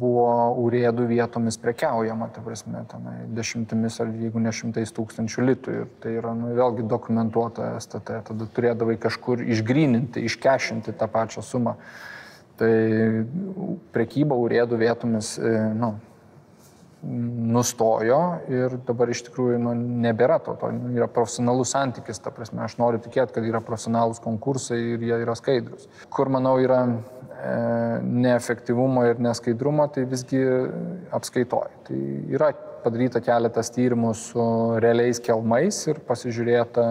[0.00, 0.28] buvo
[0.62, 5.76] urėdų vietomis prekiaujama, tai prasme, tenai dešimtimis ar jeigu ne šimtais tūkstančių litų.
[5.80, 11.76] Ir tai yra nu, vėlgi dokumentuota STT, tada turėdavai kažkur išgryninti, iškešinti tą pačią sumą.
[12.56, 12.72] Tai
[13.92, 15.96] prekyba urėdų vietomis, e, nu,
[17.02, 18.20] nustojo
[18.50, 19.74] ir dabar iš tikrųjų nu,
[20.06, 24.22] nebėra to, to nu, yra profesionalus santykis, ta prasme, aš noriu tikėti, kad yra profesionalus
[24.24, 25.86] konkursai ir jie yra skaidrus.
[26.12, 26.94] Kur, manau, yra e,
[28.00, 30.40] neefektyvumo ir neskaidrumo, tai visgi
[31.14, 31.68] apskaitoj.
[31.86, 32.00] Tai
[32.32, 32.50] yra
[32.86, 34.46] padaryta keletas tyrimų su
[34.82, 36.86] realiais kelmais ir pasižiūrėta,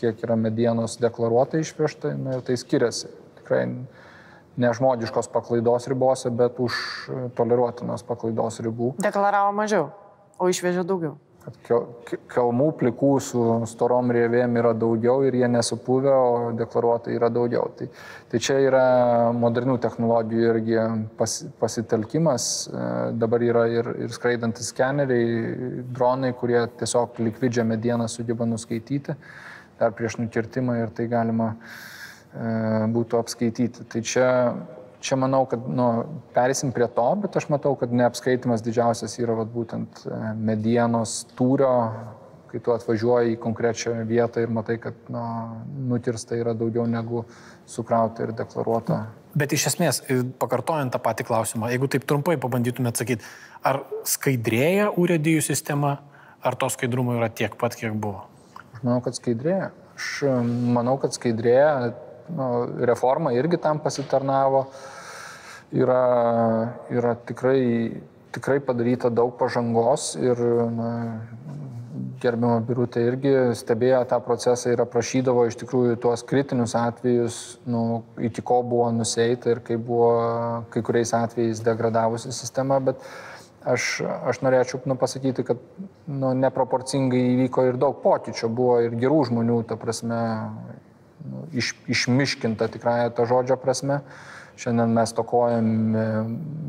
[0.00, 3.12] kiek yra medienos deklaruota išvežta ir tai skiriasi.
[3.42, 3.66] Tikrai
[4.60, 6.78] nežmogiškos paklaidos ribose, bet už
[7.38, 8.94] toleruotinos paklaidos ribų.
[9.02, 9.90] Deklaravo mažiau,
[10.38, 11.16] o išvežė daugiau.
[12.32, 17.68] Kalmų plikų su storom rievėm yra daugiau ir jie nesupuvę, o deklaruota yra daugiau.
[17.76, 17.90] Tai,
[18.32, 18.84] tai čia yra
[19.36, 20.78] modernių technologijų irgi
[21.18, 22.46] pas, pasitelkimas.
[22.64, 22.86] E,
[23.20, 29.18] dabar yra ir, ir skraidantis skeneriai, dronai, kurie tiesiog likvidžią medieną sugeba nuskaityti
[29.76, 31.93] dar prieš nukirtimą ir tai galima uh, E,
[32.34, 33.86] būtų apskaityti.
[33.90, 34.28] Tai čia,
[35.04, 35.88] čia manau, kad nu,
[36.34, 41.74] perėsim prie to, bet aš matau, kad neapskaitimas didžiausias yra vat, būtent e, medienos tūrio,
[42.50, 45.22] kai tu atvažiuoji į konkrečią vietą ir matai, kad nu,
[45.90, 47.24] nutirsta yra daugiau negu
[47.66, 49.04] sukrauta ir deklaruota.
[49.34, 49.98] Bet iš esmės,
[50.38, 53.26] pakartojant tą patį klausimą, jeigu taip trumpai pabandytume atsakyti,
[53.66, 55.96] ar skaidrėja urėdijų sistema,
[56.44, 58.28] ar to skaidrumo yra tiek pat, kiek buvo?
[58.76, 59.72] Aš manau, kad skaidrėja.
[59.94, 60.06] Aš
[60.74, 61.94] manau, kad skaidrėja
[62.32, 62.48] nu,
[62.86, 64.66] reforma irgi tam pasitarnavo.
[65.74, 66.02] Yra,
[66.92, 68.00] yra tikrai,
[68.34, 70.38] tikrai padaryta daug pažangos ir
[70.70, 70.90] na,
[72.22, 77.38] gerbimo birutė irgi stebėjo tą procesą ir aprašydavo iš tikrųjų tuos kritinius atvejus,
[77.70, 80.10] nu, iki ko buvo nuseita ir kaip buvo
[80.74, 83.02] kai kuriais atvejais degradavusi sistema, bet
[83.64, 83.88] aš,
[84.30, 85.60] aš norėčiau nu, pasakyti, kad
[86.06, 90.20] nu, neproporcingai įvyko ir daug pokyčių, buvo ir gerų žmonių, ta prasme,
[91.52, 94.00] iš, išmiškinta tikrąją to žodžio prasme.
[94.54, 96.02] Šiandien mes tokojame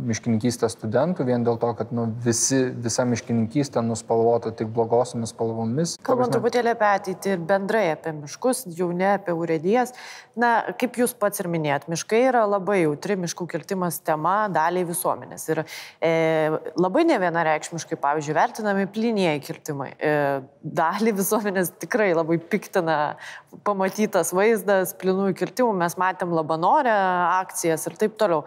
[0.09, 5.93] miškininkystės studentų vien dėl to, kad nu, visi, visa miškininkystė nuspalvota tik blogosiomis spalvomis.
[6.05, 9.93] Kalbant truputėlį apie ateitį ir bendrai apie miškus, jau ne apie urėdijas.
[10.33, 10.51] Na,
[10.81, 15.45] kaip jūs pats ir minėjot, miškai yra labai jautri miškų kirtimas tema daliai visuomenės.
[15.53, 16.11] Ir e,
[16.81, 19.91] labai ne vienareikšmiškai, pavyzdžiui, vertinami plynieji kirtimai.
[20.01, 20.15] E,
[20.65, 22.97] dalį visuomenės tikrai labai piktina
[23.63, 25.75] pamatytas vaizdas plinųjų kirtimų.
[25.79, 26.95] Mes matėm Labanorę
[27.41, 28.43] akcijas ir taip toliau.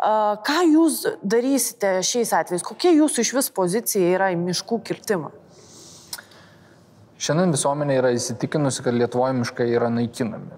[0.00, 2.64] Ką jūs darysite šiais atvejais?
[2.64, 5.34] Kokia jūsų iš vis pozicija yra į miškų kirtimą?
[7.20, 10.56] Šiandien visuomenė yra įsitikinusi, kad Lietuvoje miškai yra naikinami.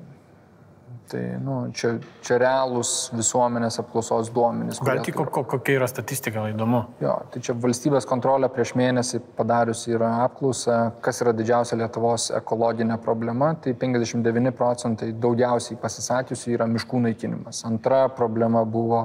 [1.12, 1.90] Tai nu, čia,
[2.24, 4.78] čia realūs visuomenės apklausos duomenys.
[4.80, 6.78] Gal tik ko, kokia yra statistika, įdomu.
[7.04, 12.96] Jo, tai čia valstybės kontrolė prieš mėnesį padariusi yra apklausa, kas yra didžiausia Lietuvos ekologinė
[13.04, 13.50] problema.
[13.60, 17.60] Tai 59 procentai daugiausiai pasisakiusių yra miškų naikinimas.
[17.68, 19.02] Antra problema buvo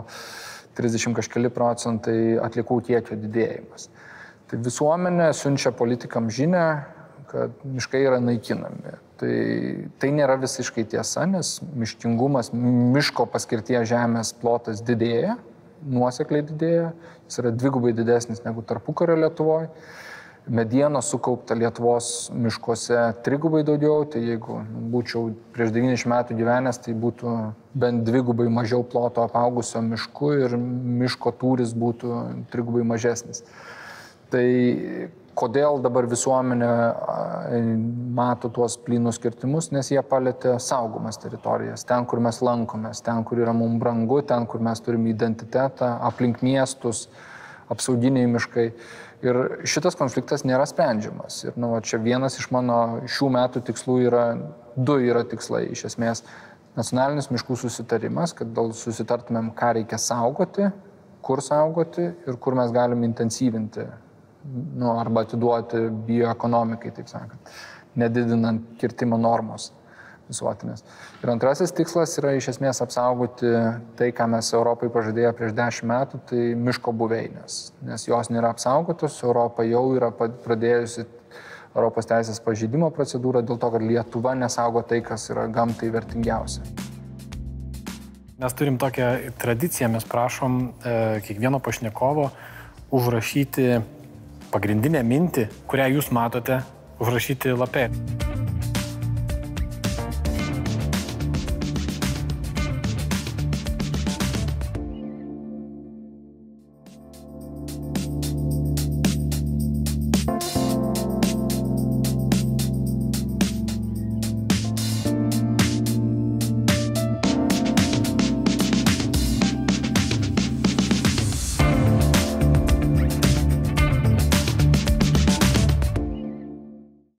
[0.79, 3.89] 30 kažkeli procentai atlikų kiekio didėjimas.
[4.47, 6.63] Tai visuomenė siunčia politikam žinę,
[7.27, 8.95] kad miškai yra naikinami.
[9.17, 9.35] Tai,
[9.97, 15.39] tai nėra visiškai tiesa, nes miškingumas, miško paskirties žemės plotas didėja,
[15.89, 16.91] nuosekliai didėja,
[17.25, 19.71] jis yra dvigubai didesnis negu tarpukario Lietuvoje.
[20.47, 24.61] Medienos sukaupta Lietuvos miškuose trigubai daugiau, tai jeigu
[24.93, 27.33] būčiau prieš 90 metų gyvenęs, tai būtų
[27.75, 30.55] bent dvigubai mažiau ploto apaugusio mišku ir
[31.01, 32.21] miško tūris būtų
[32.53, 33.43] trigubai mažesnis.
[34.31, 34.45] Tai
[35.37, 36.71] kodėl dabar visuomenė
[38.17, 43.41] mato tuos plynus kirtimus, nes jie palėtė saugomas teritorijas, ten, kur mes lankomės, ten, kur
[43.43, 47.05] yra mums brangu, ten, kur mes turime identitetą, aplink miestus,
[47.73, 48.67] apsauginiai miškai.
[49.25, 51.39] Ir šitas konfliktas nėra sprendžiamas.
[51.47, 54.25] Ir nu, va, čia vienas iš mano šių metų tikslų yra,
[54.77, 55.65] du yra tikslai.
[55.73, 56.21] Iš esmės,
[56.77, 60.69] nacionalinis miškų susitarimas, kad dėl susitartumėm, ką reikia saugoti,
[61.25, 63.87] kur saugoti ir kur mes galim intensyvinti
[64.47, 67.51] nu, arba atiduoti bioekonomikai, taip sakant,
[67.99, 69.71] nedidinant kirtimo normos
[70.27, 70.83] visuotinės.
[71.23, 73.51] Ir antrasis tikslas yra iš esmės apsaugoti
[73.99, 77.59] tai, ką mes Europai pažadėjo prieš dešimt metų, tai miško buveinės.
[77.87, 81.07] Nes jos nėra apsaugotos, Europa jau yra pradėjusi
[81.77, 86.65] Europos teisės pažydimo procedūrą dėl to, kad Lietuva nesaugo tai, kas yra gamtai vertingiausia.
[88.37, 90.95] Mes turim tokią tradiciją, mes prašom e,
[91.25, 92.27] kiekvieno pašnekovo
[92.93, 93.79] užrašyti
[94.53, 96.61] pagrindinę mintį, kurią jūs matote,
[97.03, 97.87] užrašyti lapė.